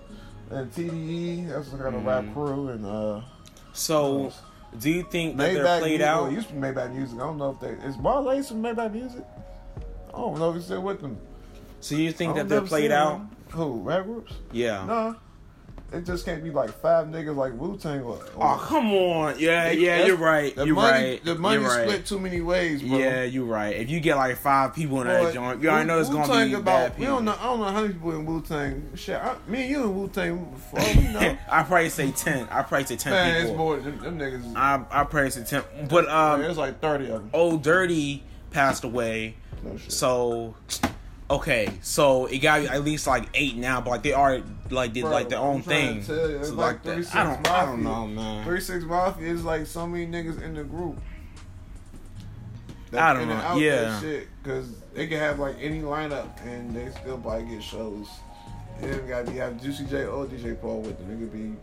and 0.51 0.73
TDE. 0.73 1.49
That's 1.49 1.69
kind 1.69 1.95
of 1.95 2.03
Mhm. 2.03 2.07
rap 2.07 2.25
crew, 2.35 2.69
and 2.71 2.85
uh, 2.85 3.21
so, 3.73 4.33
do 4.79 4.91
you 4.91 5.05
think 5.05 5.37
that 5.37 5.55
they're 5.55 5.63
played 5.79 5.83
music. 6.01 6.07
out? 6.07 6.23
Well, 6.25 6.33
used 6.33 6.49
to 6.49 6.55
be 6.55 6.61
Maybach 6.61 6.93
music. 6.95 7.17
I 7.17 7.21
don't 7.21 7.39
know 7.39 7.51
if 7.51 7.61
they 7.61 7.87
is 7.87 7.97
Marley 7.97 8.43
from 8.43 8.63
Maybach 8.63 8.93
music. 8.93 9.25
I 10.13 10.19
don't 10.19 10.37
know 10.39 10.51
if 10.51 10.57
he's 10.57 10.65
still 10.65 10.83
with 10.83 11.01
them. 11.01 11.17
So 11.81 11.95
you 11.95 12.11
think 12.11 12.35
that 12.35 12.49
they're 12.49 12.61
played 12.61 12.91
out? 12.91 13.21
Who 13.51 13.81
rap 13.83 14.05
groups? 14.05 14.33
Yeah. 14.53 14.85
Nah, 14.85 15.15
it 15.93 16.05
just 16.07 16.25
can't 16.25 16.43
be 16.45 16.51
like 16.51 16.71
five 16.81 17.07
niggas 17.09 17.35
like 17.35 17.53
Wu 17.59 17.77
Tang. 17.77 18.03
Oh 18.05 18.65
come 18.67 18.93
on! 18.93 19.39
Yeah, 19.39 19.71
yeah, 19.71 19.91
That's- 19.99 20.07
you're 20.09 20.17
right. 20.17 20.55
The 20.55 20.65
You're 20.67 20.75
money, 20.75 21.11
right. 21.11 21.25
the 21.25 21.35
money 21.35 21.61
you're 21.61 21.69
right. 21.71 21.89
split 21.89 22.07
too 22.07 22.19
many 22.19 22.41
ways, 22.41 22.83
bro. 22.83 22.99
Yeah, 22.99 23.25
you're 23.25 23.45
right. 23.45 23.75
If 23.77 23.91
you 23.91 24.01
get 24.01 24.17
like 24.17 24.37
five 24.37 24.75
people 24.75 25.01
in 25.01 25.09
that 25.09 25.35
joint, 25.35 25.61
you 25.63 25.69
already 25.69 25.87
know 25.89 25.99
it's 26.01 26.09
gonna 26.09 26.47
be 26.47 26.55
about, 26.55 26.65
bad 26.91 26.99
We 26.99 27.07
don't 27.07 27.25
know. 27.25 27.37
I 27.39 27.45
don't 27.45 27.59
know 27.61 27.65
how 27.67 27.81
many 27.83 27.93
people 27.95 28.13
in 28.13 28.27
Wu 28.27 28.41
Tang. 28.43 28.91
Shit, 28.95 29.17
I, 29.17 29.37
me 29.47 29.63
and 29.63 29.71
you 29.71 29.83
in 29.85 29.95
Wu 29.97 30.09
Tang. 30.09 30.57
Know, 31.13 31.37
I 31.51 31.63
probably 31.63 31.89
say 31.89 32.11
ten. 32.13 32.47
I 32.51 32.63
probably 32.63 32.87
say 32.87 32.97
ten 32.97 33.13
man, 33.13 33.35
it's 33.37 33.51
people. 33.51 33.57
more. 33.57 33.77
Them, 33.79 33.99
them 34.01 34.19
niggas. 34.19 34.57
I 34.57 34.85
I 34.91 35.05
probably 35.05 35.31
say 35.31 35.45
ten. 35.45 35.63
But 35.89 36.09
um, 36.09 36.41
there's 36.41 36.59
like 36.59 36.81
thirty 36.81 37.05
of 37.11 37.23
them. 37.23 37.31
Ol' 37.33 37.57
Dirty 37.59 38.23
passed 38.51 38.85
away. 38.85 39.35
No. 39.63 39.77
So 39.89 40.55
okay, 41.31 41.71
so 41.83 42.27
it 42.27 42.39
got 42.39 42.63
at 42.65 42.85
least 42.85 43.07
like 43.07 43.29
eight 43.35 43.57
now, 43.57 43.81
but 43.81 43.91
like 43.91 44.03
they 44.03 44.13
already 44.13 44.45
like 44.71 44.93
did 44.93 45.03
Bro, 45.03 45.11
like 45.13 45.29
their 45.29 45.39
own 45.39 45.63
thing. 45.63 45.97
you, 45.97 46.15
it's 46.15 46.49
So, 46.49 46.55
like 46.55 46.83
that- 46.83 46.91
36 46.97 47.15
I 47.15 47.25
don't 47.25 47.51
I 47.51 47.65
don't 47.67 47.83
know, 47.83 48.07
man. 48.07 48.45
Three 48.45 48.61
Six 48.61 48.85
Mafia 48.85 49.29
is 49.33 49.45
like 49.45 49.67
so 49.67 49.87
many 49.87 50.07
niggas 50.07 50.43
in 50.43 50.55
the 50.55 50.65
group. 50.65 50.99
I 52.93 53.15
don't 53.15 53.29
know, 53.29 53.57
yeah. 53.57 54.01
shit 54.01 54.27
because 54.43 54.67
they 54.95 55.07
can 55.07 55.19
have 55.19 55.39
like 55.39 55.57
any 55.61 55.81
lineup 55.81 56.29
and 56.45 56.75
they 56.75 56.91
still 56.91 57.19
probably 57.19 57.45
get 57.55 57.63
shows. 57.63 58.09
And 58.81 58.93
then 58.93 59.09
got 59.09 59.33
you 59.33 59.41
have 59.41 59.63
Juicy 59.63 59.85
J 59.85 60.07
or 60.07 60.27
DJ 60.27 60.61
Paul 60.61 60.81
with 60.81 60.99
them. 60.99 61.13
It 61.13 61.19
could 61.19 61.33
be, 61.33 61.55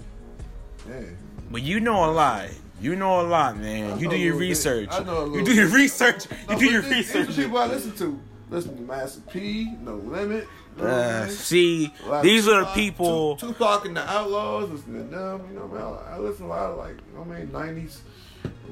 yeah. 0.90 1.10
But 1.52 1.64
you 1.64 1.80
know 1.82 2.10
a 2.10 2.12
lot. 2.12 2.48
You 2.80 2.96
know 2.96 3.22
a 3.22 3.28
lot, 3.28 3.58
man. 3.58 4.00
You 4.00 4.08
do 4.10 4.16
your 4.16 4.36
bit. 4.36 4.40
research. 4.42 4.90
I 4.92 5.04
know 5.04 5.20
a 5.20 5.24
little. 5.24 5.38
You 5.40 5.46
do 5.46 5.54
your 5.54 5.68
research. 5.68 6.28
No, 6.48 6.54
You 6.54 6.60
do 6.60 6.66
your 6.72 6.82
research. 6.84 7.28
the 7.28 7.34
people 7.44 7.58
I 7.58 7.66
listen 7.68 7.96
to. 7.98 8.20
Listen 8.50 8.76
to 8.78 8.82
Master 8.84 9.20
P, 9.32 9.74
No 9.82 9.96
Limit. 9.96 10.48
what 10.78 10.88
Uh, 10.88 11.28
see, 11.28 11.94
A 12.06 12.08
lot 12.10 12.18
of 12.20 12.24
these 12.24 12.48
are 12.48 12.62
the 12.62 12.66
people. 12.68 13.36
Tu- 13.36 13.48
Tupac 13.48 13.86
and 13.86 13.98
the 13.98 14.10
Outlaws, 14.10 14.70
listen 14.70 14.94
to 14.94 15.04
them. 15.04 15.42
You 15.52 15.60
know, 15.60 15.68
man, 15.68 15.82
I, 15.84 16.16
I 16.16 16.20
listen 16.20 16.46
to 16.48 16.52
a 16.52 16.56
lot 16.56 16.70
of 16.72 16.78
like, 16.78 16.96
you 16.96 17.14
know, 17.18 17.24
what 17.24 17.36
I 17.36 17.40
mean, 17.42 17.52
nineties 17.52 18.02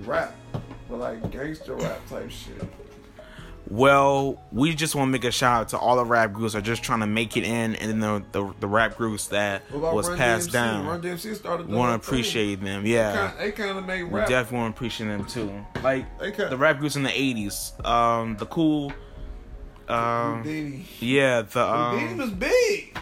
rap, 0.05 0.33
but 0.89 0.99
like 0.99 1.29
gangster 1.31 1.75
rap 1.75 1.99
type 2.07 2.29
shit. 2.31 2.61
Well, 3.67 4.39
we 4.51 4.75
just 4.75 4.93
want 4.93 5.07
to 5.07 5.11
make 5.11 5.23
a 5.23 5.31
shout 5.31 5.61
out 5.61 5.69
to 5.69 5.77
all 5.79 5.95
the 5.95 6.05
rap 6.05 6.31
groups 6.33 6.53
that 6.53 6.59
are 6.59 6.61
just 6.61 6.83
trying 6.83 6.99
to 6.99 7.07
make 7.07 7.35
it 7.35 7.43
in, 7.43 7.75
and 7.75 7.89
then 7.89 7.99
the 7.99 8.23
the, 8.31 8.53
the 8.59 8.67
rap 8.67 8.95
groups 8.95 9.27
that 9.29 9.63
was 9.73 10.07
Run 10.07 10.17
passed 10.19 10.49
DMC? 10.49 10.53
down. 10.53 10.85
Run 10.85 11.01
DMC 11.01 11.35
started. 11.35 11.67
Want 11.67 12.01
to 12.01 12.07
appreciate 12.07 12.61
them, 12.63 12.85
yeah. 12.85 13.31
They 13.39 13.51
kind 13.51 13.77
of 13.77 13.85
made 13.88 14.03
rap. 14.03 14.27
We 14.27 14.33
definitely 14.33 14.59
want 14.59 14.75
to 14.75 14.77
appreciate 14.77 15.07
them 15.07 15.25
too. 15.25 15.65
Like 15.83 16.05
kinda- 16.19 16.49
the 16.49 16.57
rap 16.57 16.77
groups 16.77 16.95
in 16.95 17.01
the 17.03 17.09
'80s, 17.09 17.83
um, 17.83 18.38
the 18.38 18.45
cool, 18.45 18.93
um, 19.89 20.43
Whodini. 20.43 20.84
yeah, 21.00 21.41
the 21.41 21.60
Whodini 21.60 22.12
um, 22.12 22.17
was 22.17 22.30
big. 22.32 22.98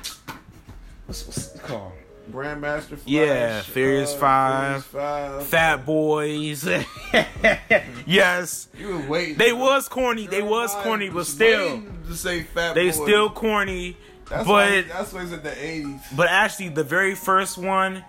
what's, 1.06 1.26
what's 1.26 1.56
it 1.56 1.62
called? 1.63 1.93
Grandmaster 2.32 2.88
Flash. 2.98 3.02
Yeah, 3.06 3.62
Furious 3.62 4.13
uh, 4.13 4.17
Five, 4.17 4.86
Furious. 4.86 5.48
Fat 5.48 5.86
Boys. 5.86 6.65
yes, 8.06 8.69
You 8.78 8.98
was 8.98 9.06
waiting. 9.08 9.38
they 9.38 9.52
was 9.54 9.88
corny. 9.89 10.28
They 10.28 10.41
was 10.41 10.74
corny, 10.76 11.10
but 11.10 11.26
still, 11.26 11.84
to 12.08 12.15
say 12.15 12.43
Fat 12.43 12.76
they 12.76 12.88
Boy. 12.88 12.91
still 12.91 13.30
corny. 13.30 13.98
That's 14.30 14.48
why. 14.48 14.82
That's 14.84 15.12
why 15.12 15.24
it's 15.24 15.32
in 15.34 15.43
the 15.43 15.65
eighties. 15.65 16.00
but 16.15 16.30
actually, 16.30 16.69
the 16.69 16.84
very 16.86 17.13
first 17.13 17.58
one 17.58 18.04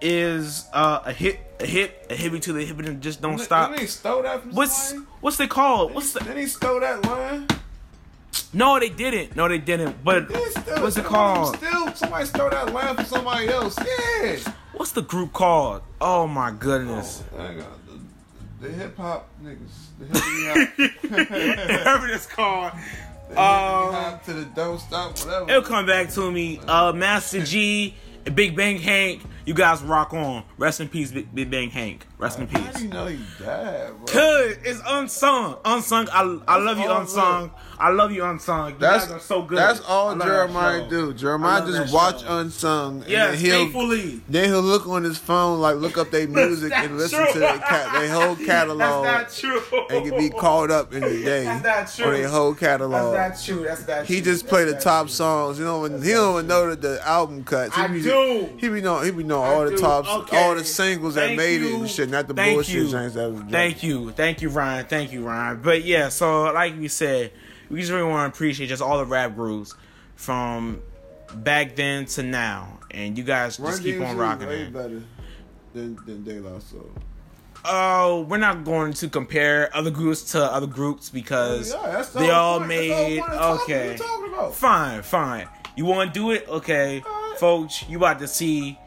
is 0.00 0.66
uh, 0.72 1.00
a 1.04 1.12
hit, 1.12 1.38
a 1.60 1.66
hit, 1.66 2.06
a 2.10 2.14
hippie 2.14 2.40
to 2.42 2.52
the 2.52 2.64
hip 2.64 2.78
and 2.80 3.00
just 3.00 3.22
don't 3.22 3.38
stop. 3.38 3.70
Then 3.70 3.80
he 3.80 3.86
stole 3.86 4.22
that 4.22 4.42
from 4.42 4.52
What's 4.54 4.88
somebody. 4.90 5.10
what's 5.20 5.36
they 5.36 5.46
called? 5.46 5.94
What's 5.94 6.12
the? 6.12 6.20
Then 6.24 6.36
he 6.36 6.46
stole 6.46 6.80
that 6.80 7.04
line. 7.06 7.46
No, 8.52 8.78
they 8.78 8.88
didn't. 8.88 9.36
No, 9.36 9.48
they 9.48 9.58
didn't. 9.58 10.02
But 10.04 10.28
still, 10.50 10.82
what's 10.82 10.96
it 10.96 11.04
called? 11.04 11.56
Still, 11.56 11.94
somebody 11.94 12.26
stole 12.26 12.50
that 12.50 12.72
line 12.72 12.96
from 12.96 13.04
somebody 13.04 13.48
else. 13.48 13.76
Yeah. 13.78 14.38
What's 14.72 14.92
the 14.92 15.02
group 15.02 15.32
called? 15.32 15.82
Oh 16.00 16.26
my 16.26 16.50
goodness. 16.52 17.22
On. 17.36 17.56
The, 17.56 18.68
the 18.68 18.72
hip 18.72 18.96
hop 18.96 19.28
niggas. 19.42 19.58
The 19.98 20.06
hip 20.78 21.00
hop. 21.00 21.68
Whatever 21.80 22.08
it's 22.08 22.26
called. 22.26 22.72
Um, 23.30 24.20
to 24.24 24.32
the 24.32 24.44
don't 24.54 24.78
stop 24.78 25.18
whatever. 25.18 25.50
It'll 25.50 25.62
come 25.62 25.86
back 25.86 26.10
to 26.10 26.30
me. 26.30 26.60
Uh, 26.66 26.92
Master 26.92 27.42
Gee, 27.42 27.94
Big 28.34 28.56
Bank 28.56 28.80
Hank. 28.80 29.22
You 29.44 29.54
guys 29.54 29.82
rock 29.82 30.12
on. 30.14 30.44
Rest 30.58 30.80
in 30.80 30.88
peace, 30.88 31.12
Big, 31.12 31.34
Big 31.34 31.50
Bank 31.50 31.72
Hank. 31.72 32.06
Rest 32.18 32.38
in 32.38 32.46
peace. 32.46 32.58
How 32.58 32.72
do 32.72 32.82
you 32.82 32.88
know 32.88 33.06
he 33.06 33.18
died, 33.42 33.90
bro? 33.96 34.06
Cause 34.06 34.56
it's 34.64 34.80
unsung, 34.86 35.56
unsung. 35.64 36.08
I, 36.10 36.38
I 36.48 36.58
love 36.58 36.78
you, 36.78 36.90
unsung. 36.90 37.50
I 37.78 37.90
love 37.90 38.10
you, 38.12 38.24
unsung. 38.24 38.70
You 38.70 38.76
That's 38.78 39.04
guys 39.06 39.12
are 39.16 39.20
so 39.20 39.42
good. 39.42 39.58
That's 39.58 39.80
all 39.80 40.14
that 40.14 40.24
Jeremiah 40.24 40.88
do. 40.88 41.12
Jeremiah 41.12 41.66
just 41.66 41.92
watch 41.92 42.22
show. 42.22 42.38
unsung. 42.38 43.02
and 43.02 43.10
Yes, 43.10 43.30
then 43.32 43.38
he'll, 43.44 43.64
faithfully. 43.66 44.20
Then 44.28 44.44
he'll 44.48 44.62
look 44.62 44.86
on 44.88 45.04
his 45.04 45.18
phone, 45.18 45.60
like 45.60 45.76
look 45.76 45.98
up 45.98 46.10
their 46.10 46.26
music 46.40 46.72
and 46.72 46.96
listen 46.96 47.22
true. 47.24 47.32
to 47.34 47.38
their 47.38 47.58
cat, 47.58 47.92
their 47.92 48.08
whole 48.08 48.36
catalog, 48.36 49.04
That's 49.04 49.42
not 49.42 49.60
true. 49.70 49.86
and 49.90 50.08
can 50.08 50.18
be 50.18 50.30
caught 50.30 50.70
up 50.70 50.92
in 50.94 51.00
the 51.02 51.08
day 51.24 51.44
That's 51.44 51.64
not 51.64 51.88
true. 51.94 52.06
on 52.06 52.12
their 52.20 52.28
whole 52.28 52.54
catalog. 52.54 53.14
That's 53.14 53.48
not 53.48 53.54
true. 53.54 53.64
That's 53.64 53.86
not 53.86 54.06
He 54.06 54.16
true. 54.22 54.32
just 54.32 54.46
play 54.46 54.64
the 54.64 54.74
top 54.74 55.06
not 55.06 55.10
songs. 55.10 55.58
You 55.58 55.64
know, 55.66 55.80
when 55.82 56.02
he 56.02 56.12
don't 56.12 56.34
even 56.36 56.46
know 56.46 56.70
that 56.70 56.80
the 56.80 57.06
album 57.06 57.44
cuts. 57.44 57.74
He 57.76 57.82
I 57.82 57.86
be, 57.88 58.02
do. 58.02 58.48
He 58.58 58.68
be 58.68 58.80
know. 58.80 59.00
He 59.00 59.10
be 59.10 59.22
know 59.22 59.42
I 59.42 59.48
all 59.54 59.64
the 59.64 59.70
do. 59.70 59.76
tops, 59.78 60.08
Okay. 60.08 60.42
all 60.42 60.54
the 60.54 60.64
singles 60.64 61.14
that 61.16 61.26
Thank 61.26 61.38
made 61.38 61.62
it 61.62 61.74
and 61.74 61.88
shit, 61.90 62.08
not 62.08 62.26
the 62.26 62.34
Thank 62.34 62.54
bullshit 62.54 62.74
you. 62.74 62.88
things 62.88 63.14
that 63.14 63.30
was. 63.30 63.42
Thank 63.50 63.82
you. 63.82 64.12
Thank 64.12 64.40
you, 64.40 64.48
Ryan. 64.48 64.86
Thank 64.86 65.12
you, 65.12 65.26
Ryan. 65.26 65.60
But 65.62 65.84
yeah, 65.84 66.08
so 66.08 66.44
like 66.52 66.78
we 66.78 66.88
said, 66.88 67.32
we 67.70 67.80
just 67.80 67.92
really 67.92 68.08
want 68.08 68.32
to 68.32 68.36
appreciate 68.36 68.66
just 68.68 68.82
all 68.82 68.98
the 68.98 69.04
rap 69.06 69.34
groups 69.34 69.74
from 70.14 70.80
back 71.34 71.76
then 71.76 72.06
to 72.06 72.22
now. 72.22 72.78
And 72.90 73.16
you 73.18 73.24
guys 73.24 73.58
Run 73.60 73.72
just 73.72 73.82
keep 73.82 73.96
DMC 73.96 74.08
on 74.08 74.16
rocking 74.16 74.48
way 74.48 74.62
it. 74.62 74.72
better 74.72 75.02
than 75.74 75.96
than 76.06 76.24
De 76.24 76.40
La 76.40 76.58
Soul. 76.58 76.90
Oh, 77.68 78.20
we're 78.28 78.36
not 78.36 78.64
going 78.64 78.92
to 78.94 79.08
compare 79.08 79.74
other 79.76 79.90
groups 79.90 80.30
to 80.32 80.42
other 80.44 80.68
groups 80.68 81.10
because 81.10 81.72
Yeah, 81.72 82.02
the 82.02 82.18
they 82.20 82.30
all 82.30 82.58
point. 82.60 82.68
That's 82.70 82.88
the 82.88 82.94
whole 82.94 83.56
made 83.56 83.62
okay. 83.62 83.88
What 83.88 83.98
you 83.98 84.04
talking 84.04 84.32
about? 84.32 84.54
Fine, 84.54 85.02
fine. 85.02 85.48
You 85.76 85.84
want 85.84 86.14
to 86.14 86.18
do 86.18 86.30
it? 86.30 86.46
Okay, 86.48 87.02
Alright. 87.04 87.38
folks. 87.38 87.84
You 87.88 87.96
about 87.98 88.20
to 88.20 88.28
see 88.28 88.78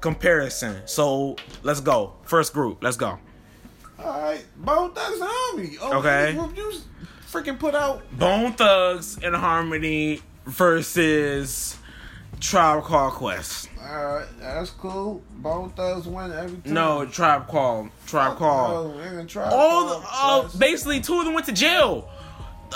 comparison. 0.00 0.80
So 0.86 1.36
let's 1.62 1.80
go. 1.80 2.14
First 2.22 2.52
group. 2.54 2.82
Let's 2.82 2.96
go. 2.96 3.18
All 3.98 4.20
right, 4.22 4.44
Bone 4.56 4.92
Thugs 4.92 5.18
Harmony. 5.20 5.76
Oh, 5.80 5.98
Okay. 5.98 6.36
The 7.36 7.42
group 7.42 7.46
you 7.46 7.52
freaking 7.54 7.58
put 7.58 7.74
out. 7.74 8.02
Bone 8.18 8.52
Thugs 8.54 9.18
and 9.22 9.34
Harmony 9.34 10.20
versus 10.46 11.76
Tribe 12.40 12.82
Called 12.84 13.12
Quest. 13.14 13.68
All 13.80 14.04
right, 14.16 14.26
that's 14.40 14.70
cool. 14.70 15.22
Bone 15.36 15.70
Thugs 15.70 16.06
win 16.06 16.32
every 16.32 16.58
time. 16.58 16.74
No, 16.74 17.06
Tribe 17.06 17.46
Called. 17.48 17.90
Tribe. 18.06 18.36
Oh, 18.40 18.92
man, 18.96 19.26
Tribe 19.26 19.52
All 19.52 20.00
the, 20.00 20.06
all, 20.12 20.48
basically 20.58 21.00
two 21.00 21.18
of 21.20 21.24
them 21.24 21.34
went 21.34 21.46
to 21.46 21.52
jail. 21.52 22.08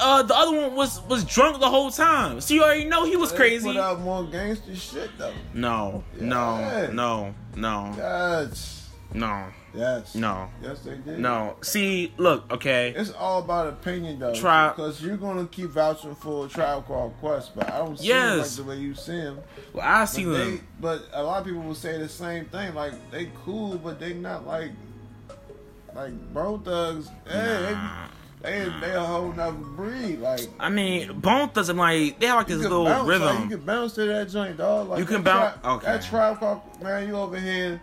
uh, 0.00 0.22
the 0.22 0.34
other 0.34 0.56
one 0.56 0.76
was 0.76 1.00
was 1.08 1.24
drunk 1.24 1.58
the 1.58 1.68
whole 1.68 1.90
time. 1.90 2.40
So 2.40 2.54
you 2.54 2.62
already 2.62 2.84
know 2.84 3.04
he 3.04 3.16
was 3.16 3.32
They 3.32 3.36
crazy. 3.36 3.66
Put 3.72 3.76
out 3.76 4.00
more 4.00 4.22
gangster 4.24 4.74
shit 4.76 5.10
though. 5.18 5.34
No, 5.52 6.04
Yeah. 6.16 6.26
no, 6.26 6.90
no, 6.92 7.34
no, 7.56 7.94
Yes. 7.96 8.79
No, 9.12 9.44
Yes. 9.74 10.14
no, 10.14 10.48
Yes, 10.62 10.80
they 10.80 10.96
did. 10.96 11.18
no. 11.18 11.56
See, 11.62 12.12
look, 12.16 12.50
okay. 12.52 12.92
It's 12.96 13.12
all 13.12 13.40
about 13.40 13.66
opinion 13.68 14.18
though. 14.18 14.34
Tri- 14.34 14.68
because 14.70 15.02
you're 15.02 15.16
gonna 15.16 15.46
keep 15.46 15.70
vouching 15.70 16.14
for 16.14 16.46
a 16.46 16.48
trial 16.48 16.82
called 16.82 17.14
Quest, 17.20 17.54
but 17.56 17.70
I 17.72 17.78
don't 17.78 17.98
see 17.98 18.08
Yes. 18.08 18.58
him 18.58 18.66
like 18.66 18.76
the 18.76 18.80
way 18.80 18.86
you 18.88 18.94
see 18.94 19.12
him. 19.12 19.38
Well, 19.72 19.84
I 19.86 20.00
But, 20.02 20.06
see 20.06 20.24
they, 20.24 20.30
them. 20.32 20.66
but 20.80 21.02
a 21.12 21.22
lot 21.22 21.40
of 21.40 21.46
people 21.46 21.62
will 21.62 21.74
say 21.74 21.98
the 21.98 22.08
same 22.08 22.44
thing. 22.46 22.74
Like 22.74 22.92
they 23.10 23.30
cool, 23.44 23.76
but 23.78 23.98
they 24.00 24.14
not 24.14 24.46
like 24.46 24.70
like 25.94 26.12
bro 26.32 26.58
thugs. 26.58 27.08
Hey, 27.28 27.70
Nah. 27.72 28.06
they, 28.42 28.64
they 28.64 28.70
they 28.80 28.92
a 28.94 29.00
whole 29.00 29.32
nother 29.32 29.52
breed. 29.58 30.20
Like 30.20 30.40
I 30.58 30.68
mean, 30.70 31.18
Bone 31.20 31.50
doesn't 31.52 31.76
like 31.76 32.18
they 32.20 32.26
have 32.26 32.36
like 32.36 32.46
this 32.46 32.58
little 32.58 32.84
bounce, 32.84 33.08
like, 33.08 33.20
rhythm. 33.20 33.42
you 33.50 33.56
can 33.56 33.66
bounce 33.66 33.92
to 33.94 34.04
that 34.06 34.30
joint, 34.30 34.56
dog. 34.56 34.88
Like 34.88 34.98
You 35.00 35.04
can 35.04 35.22
bounce- 35.22 35.56
tri- 35.62 35.70
okay. 35.72 35.86
That 35.86 36.02
tribe 36.02 36.38
called 36.38 36.60
man, 36.82 37.08
you 37.08 37.16
over 37.16 37.38
here 37.38 37.80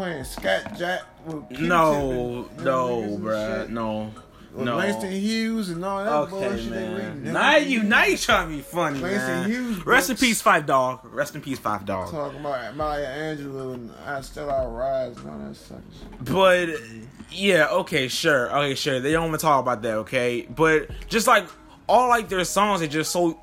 playing 0.00 0.24
scat 0.24 0.78
jack 0.78 1.02
with 1.26 1.46
Q-Tip 1.50 1.66
no, 1.68 2.48
and, 2.56 2.64
no, 2.64 3.18
bruh, 3.20 3.68
no, 3.68 4.10
With 4.54 4.64
no. 4.64 4.76
Langston 4.76 5.12
Hughes 5.12 5.68
and 5.68 5.84
all 5.84 6.02
that 6.02 6.12
Okay, 6.34 6.48
bullshit 6.48 6.70
they 6.70 6.88
man. 6.88 7.32
Now 7.34 7.56
you, 7.58 7.82
now 7.82 8.04
you 8.04 8.16
trying 8.16 8.48
to 8.48 8.56
be 8.56 8.62
funny, 8.62 8.98
Langston 8.98 9.26
man. 9.28 9.50
Hughes 9.50 9.84
Rest 9.84 10.08
in 10.08 10.16
peace, 10.16 10.42
Phife 10.42 10.64
Dawg. 10.64 11.00
Rest 11.04 11.34
in 11.34 11.42
peace, 11.42 11.58
Phife 11.58 11.84
Dawg. 11.84 12.10
Talking 12.10 12.40
about 12.40 12.74
Maya 12.76 13.36
Angelou 13.36 13.74
and 13.74 13.92
I 14.06 14.22
Still 14.22 14.46
Rise 14.46 15.18
and 15.18 15.30
all 15.30 15.38
that 15.38 15.54
sucker 15.54 15.82
shit. 15.92 16.24
But 16.24 16.70
yeah, 17.30 17.68
okay, 17.68 18.08
sure, 18.08 18.50
okay, 18.56 18.74
sure. 18.74 19.00
They 19.00 19.12
don't 19.12 19.28
want 19.28 19.38
to 19.38 19.44
talk 19.44 19.60
about 19.60 19.82
that, 19.82 19.96
okay. 19.98 20.46
But 20.48 20.88
just 21.08 21.26
like 21.26 21.46
all 21.86 22.08
like 22.08 22.30
their 22.30 22.44
songs 22.44 22.80
are 22.80 22.86
just 22.86 23.12
so 23.12 23.38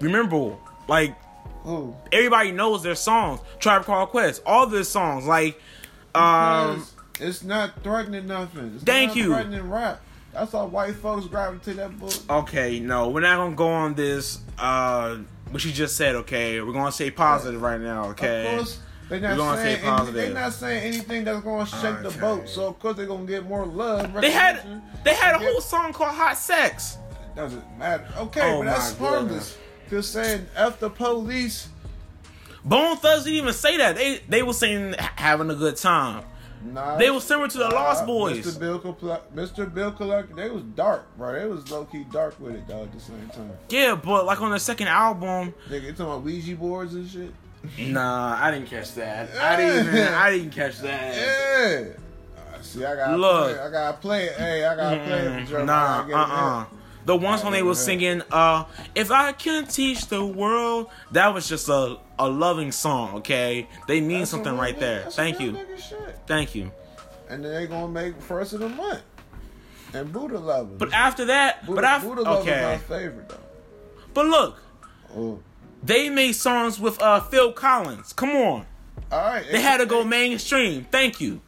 rememberable. 0.00 0.60
Like 0.88 1.14
Who? 1.62 1.94
everybody 2.10 2.50
knows 2.50 2.82
their 2.82 2.96
songs. 2.96 3.38
Tribe 3.60 3.84
Called 3.84 4.08
Quest, 4.08 4.42
all 4.44 4.66
their 4.66 4.82
songs. 4.82 5.26
Like 5.26 5.60
um, 6.14 6.86
it's 7.20 7.42
not 7.42 7.82
threatening 7.82 8.26
nothing. 8.26 8.72
It's 8.74 8.84
Thank 8.84 9.08
not 9.10 9.16
you. 9.16 9.26
threatening 9.26 9.68
rap. 9.70 10.00
That's 10.32 10.52
why 10.52 10.62
white 10.64 10.94
folks 10.94 11.26
gravitate 11.26 11.76
that 11.76 11.98
book. 11.98 12.12
okay, 12.30 12.80
no, 12.80 13.08
we're 13.10 13.20
not 13.20 13.36
gonna 13.36 13.54
go 13.54 13.68
on 13.68 13.94
this. 13.94 14.40
Uh, 14.58 15.18
what 15.50 15.62
you 15.64 15.72
just 15.72 15.96
said, 15.96 16.14
okay. 16.16 16.60
We're 16.62 16.72
gonna 16.72 16.90
stay 16.92 17.10
positive 17.10 17.60
right 17.60 17.80
now, 17.80 18.06
okay. 18.10 18.46
Of 18.52 18.56
course, 18.56 18.78
they're 19.10 19.20
not 19.20 19.36
We're 19.36 19.56
saying 19.56 19.76
any, 19.80 19.88
positive. 19.90 20.14
they're 20.14 20.32
not 20.34 20.52
saying 20.54 20.82
anything 20.94 21.24
that's 21.24 21.44
gonna 21.44 21.66
shake 21.66 22.02
the 22.02 22.18
boat. 22.18 22.48
So 22.48 22.66
of 22.68 22.78
course 22.78 22.96
they're 22.96 23.04
gonna 23.06 23.26
get 23.26 23.44
more 23.46 23.66
love. 23.66 24.10
They 24.22 24.30
had 24.30 24.62
they 25.04 25.12
had 25.14 25.36
a 25.36 25.38
Get- 25.38 25.52
whole 25.52 25.60
song 25.60 25.92
called 25.92 26.14
Hot 26.14 26.38
Sex. 26.38 26.96
doesn't 27.36 27.78
matter. 27.78 28.06
Okay, 28.16 28.40
Oh 28.40 28.58
but 28.60 28.66
that's 28.66 28.96
harmless. 28.96 29.58
Just 29.90 30.12
saying 30.14 30.46
F 30.56 30.80
the 30.80 30.88
police. 30.88 31.68
Bone 32.64 32.96
Thugs 32.96 33.24
didn't 33.24 33.38
even 33.38 33.52
say 33.52 33.76
that. 33.78 33.96
They 33.96 34.20
they 34.28 34.42
were 34.42 34.52
saying 34.52 34.94
having 34.98 35.50
a 35.50 35.54
good 35.54 35.76
time. 35.76 36.24
Nah, 36.64 36.96
They 36.96 37.10
were 37.10 37.20
similar 37.20 37.48
to 37.48 37.58
the 37.58 37.68
Lost 37.70 38.06
Boys. 38.06 38.46
Mr. 38.46 38.60
Bill, 38.60 38.78
Compl- 38.78 39.20
Mr. 39.34 39.72
Bill 39.74 39.90
Collector, 39.90 40.32
they 40.34 40.48
was 40.48 40.62
dark, 40.62 41.04
bro. 41.18 41.32
They 41.32 41.44
was 41.46 41.68
low 41.72 41.84
key 41.86 42.04
dark 42.12 42.38
with 42.38 42.54
it, 42.54 42.68
dog. 42.68 42.82
At 42.84 42.92
the 42.92 43.00
same 43.00 43.28
time, 43.34 43.50
Yeah, 43.68 43.96
but 43.96 44.26
like 44.26 44.40
on 44.40 44.52
the 44.52 44.60
second 44.60 44.86
album, 44.86 45.54
they 45.68 45.80
they 45.80 45.90
talking 45.90 46.06
about 46.06 46.22
Ouija 46.22 46.54
boards 46.54 46.94
and 46.94 47.10
shit. 47.10 47.32
nah, 47.92 48.36
I 48.40 48.52
didn't 48.52 48.68
catch 48.68 48.94
that. 48.94 49.30
I 49.40 49.56
didn't 49.56 49.86
even, 49.88 50.14
I 50.14 50.30
didn't 50.30 50.50
catch 50.50 50.78
that. 50.80 51.14
Yeah. 51.16 51.84
Uh, 52.36 52.62
see, 52.62 52.84
I 52.84 52.94
gotta 52.94 53.16
Look. 53.16 53.56
Play, 53.56 53.60
I 53.64 53.70
gotta 53.70 53.96
play 53.98 54.24
it. 54.26 54.32
Hey, 54.36 54.64
I 54.64 54.76
gotta 54.76 54.96
play 55.04 55.18
it. 55.18 55.48
for 55.48 55.54
Mm, 55.56 55.66
Nah, 55.66 56.02
uh, 56.02 56.06
it 56.06 56.14
uh 56.14 56.64
The 57.06 57.16
ones 57.16 57.42
when 57.42 57.52
they 57.52 57.64
was 57.64 57.84
singing, 57.84 58.22
uh, 58.30 58.64
"If 58.94 59.10
I 59.10 59.32
Can 59.32 59.66
Teach 59.66 60.06
the 60.06 60.24
World," 60.24 60.86
that 61.10 61.34
was 61.34 61.48
just 61.48 61.68
a 61.68 61.96
a 62.26 62.28
loving 62.28 62.72
song. 62.72 63.14
Okay, 63.16 63.66
they 63.88 64.00
mean 64.00 64.20
That's 64.20 64.30
something 64.30 64.56
right 64.56 64.78
there. 64.78 65.02
Thank 65.10 65.40
you, 65.40 65.52
real 65.52 65.64
nigga 65.64 65.78
shit. 65.78 66.18
thank 66.26 66.54
you. 66.54 66.70
And 67.28 67.44
then 67.44 67.52
they 67.52 67.66
gonna 67.66 67.88
make 67.88 68.20
first 68.20 68.52
of 68.52 68.60
the 68.60 68.68
month. 68.68 69.02
And 69.94 70.12
Buddha 70.12 70.38
lovers. 70.38 70.78
But 70.78 70.92
after 70.92 71.26
that, 71.26 71.66
Buddha, 71.66 71.74
but 71.76 71.84
after 71.84 72.08
Buddha 72.08 72.22
lovers 72.22 72.46
my 72.46 72.52
okay, 72.74 72.78
favorite 72.88 73.28
though. 73.28 73.36
but 74.14 74.26
look, 74.26 74.62
Oh. 75.16 75.40
they 75.82 76.08
made 76.08 76.32
songs 76.32 76.78
with 76.80 77.00
uh 77.02 77.20
Phil 77.20 77.52
Collins. 77.52 78.12
Come 78.12 78.30
on, 78.30 78.66
All 79.10 79.18
right. 79.20 79.44
they 79.50 79.60
had 79.60 79.78
to 79.78 79.86
go 79.86 80.04
mainstream. 80.04 80.86
Thank 80.90 81.20
you. 81.20 81.40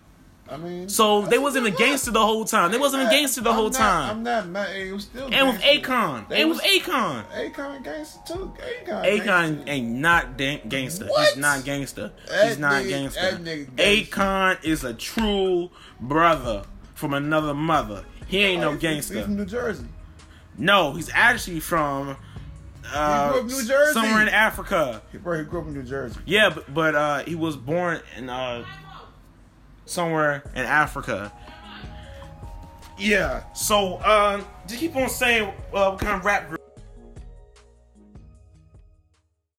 I 0.51 0.57
mean, 0.59 0.89
So 0.91 1.23
they 1.23 1.39
wasn't 1.39 1.67
a 1.67 1.71
gangster 1.71 2.11
the 2.11 2.21
whole 2.25 2.45
time. 2.45 2.71
They 2.71 2.79
wasn't 2.79 3.05
a 3.05 3.11
gangster 3.11 3.41
the 3.41 3.49
I'm 3.51 3.57
whole 3.57 3.71
not- 3.71 3.79
time. 3.79 4.11
I'm 4.11 4.23
not 4.23 4.47
mad. 4.49 4.77
It 4.77 4.93
was 4.93 5.05
still 5.05 5.29
And 5.33 5.49
with. 5.49 5.63
Akon, 5.63 6.27
and 6.31 6.49
was- 6.51 6.59
with 6.59 6.67
Akon. 6.85 7.25
Akon 7.33 7.83
gangster 7.83 8.21
too. 8.27 8.53
Akon. 8.87 9.05
Akon 9.05 9.25
gangster. 9.25 9.71
ain't 9.71 9.89
not 9.89 10.37
dan- 10.37 10.61
gangster. 10.69 11.07
What? 11.07 11.29
He's 11.29 11.37
not 11.39 11.65
gangster. 11.65 12.13
That 12.29 12.49
He's 12.49 12.59
not 12.59 12.83
nigga- 12.83 12.89
gangster. 12.91 13.21
nigga 13.21 13.77
gangster. 13.77 14.17
Akon 14.17 14.65
is 14.65 14.85
a 14.85 14.93
true 14.93 15.71
brother 15.99 16.65
from 16.95 17.15
another 17.15 17.55
mother. 17.55 18.05
He 18.27 18.39
ain't 18.45 18.61
Oh, 18.63 18.67
no 18.67 18.73
he's 18.73 18.81
gangster. 18.83 19.15
He's 19.15 19.25
from 19.25 19.37
New 19.37 19.47
Jersey. 19.47 19.87
No, 20.59 20.93
he's 20.93 21.11
actually 21.15 21.61
from 21.61 22.17
uh, 22.93 23.27
He 23.27 23.31
grew 23.33 23.41
up 23.41 23.47
New 23.47 23.65
Jersey. 23.65 23.93
somewhere 23.95 24.21
in 24.23 24.29
Africa. 24.29 25.01
He, 25.11 25.17
bro, 25.19 25.39
he 25.39 25.45
grew 25.45 25.63
up 25.63 25.67
in 25.69 25.73
New 25.75 25.83
Jersey. 25.85 26.21
Yeah, 26.27 26.51
but, 26.51 26.73
but 26.73 26.95
uh, 26.95 27.19
he 27.25 27.35
was 27.35 27.57
born 27.57 28.01
in 28.19 28.29
uh, 28.29 28.63
somewhere 29.87 30.43
in 30.55 30.65
Africa. 30.65 31.33
Yeah. 32.99 33.43
So 33.55 33.97
uh, 33.97 34.43
just 34.67 34.81
keep 34.81 34.97
on 34.97 35.09
saying 35.09 35.53
uh, 35.73 35.91
what 35.91 36.01
kind 36.01 36.17
of 36.17 36.25
rap 36.25 36.49
group 36.49 36.64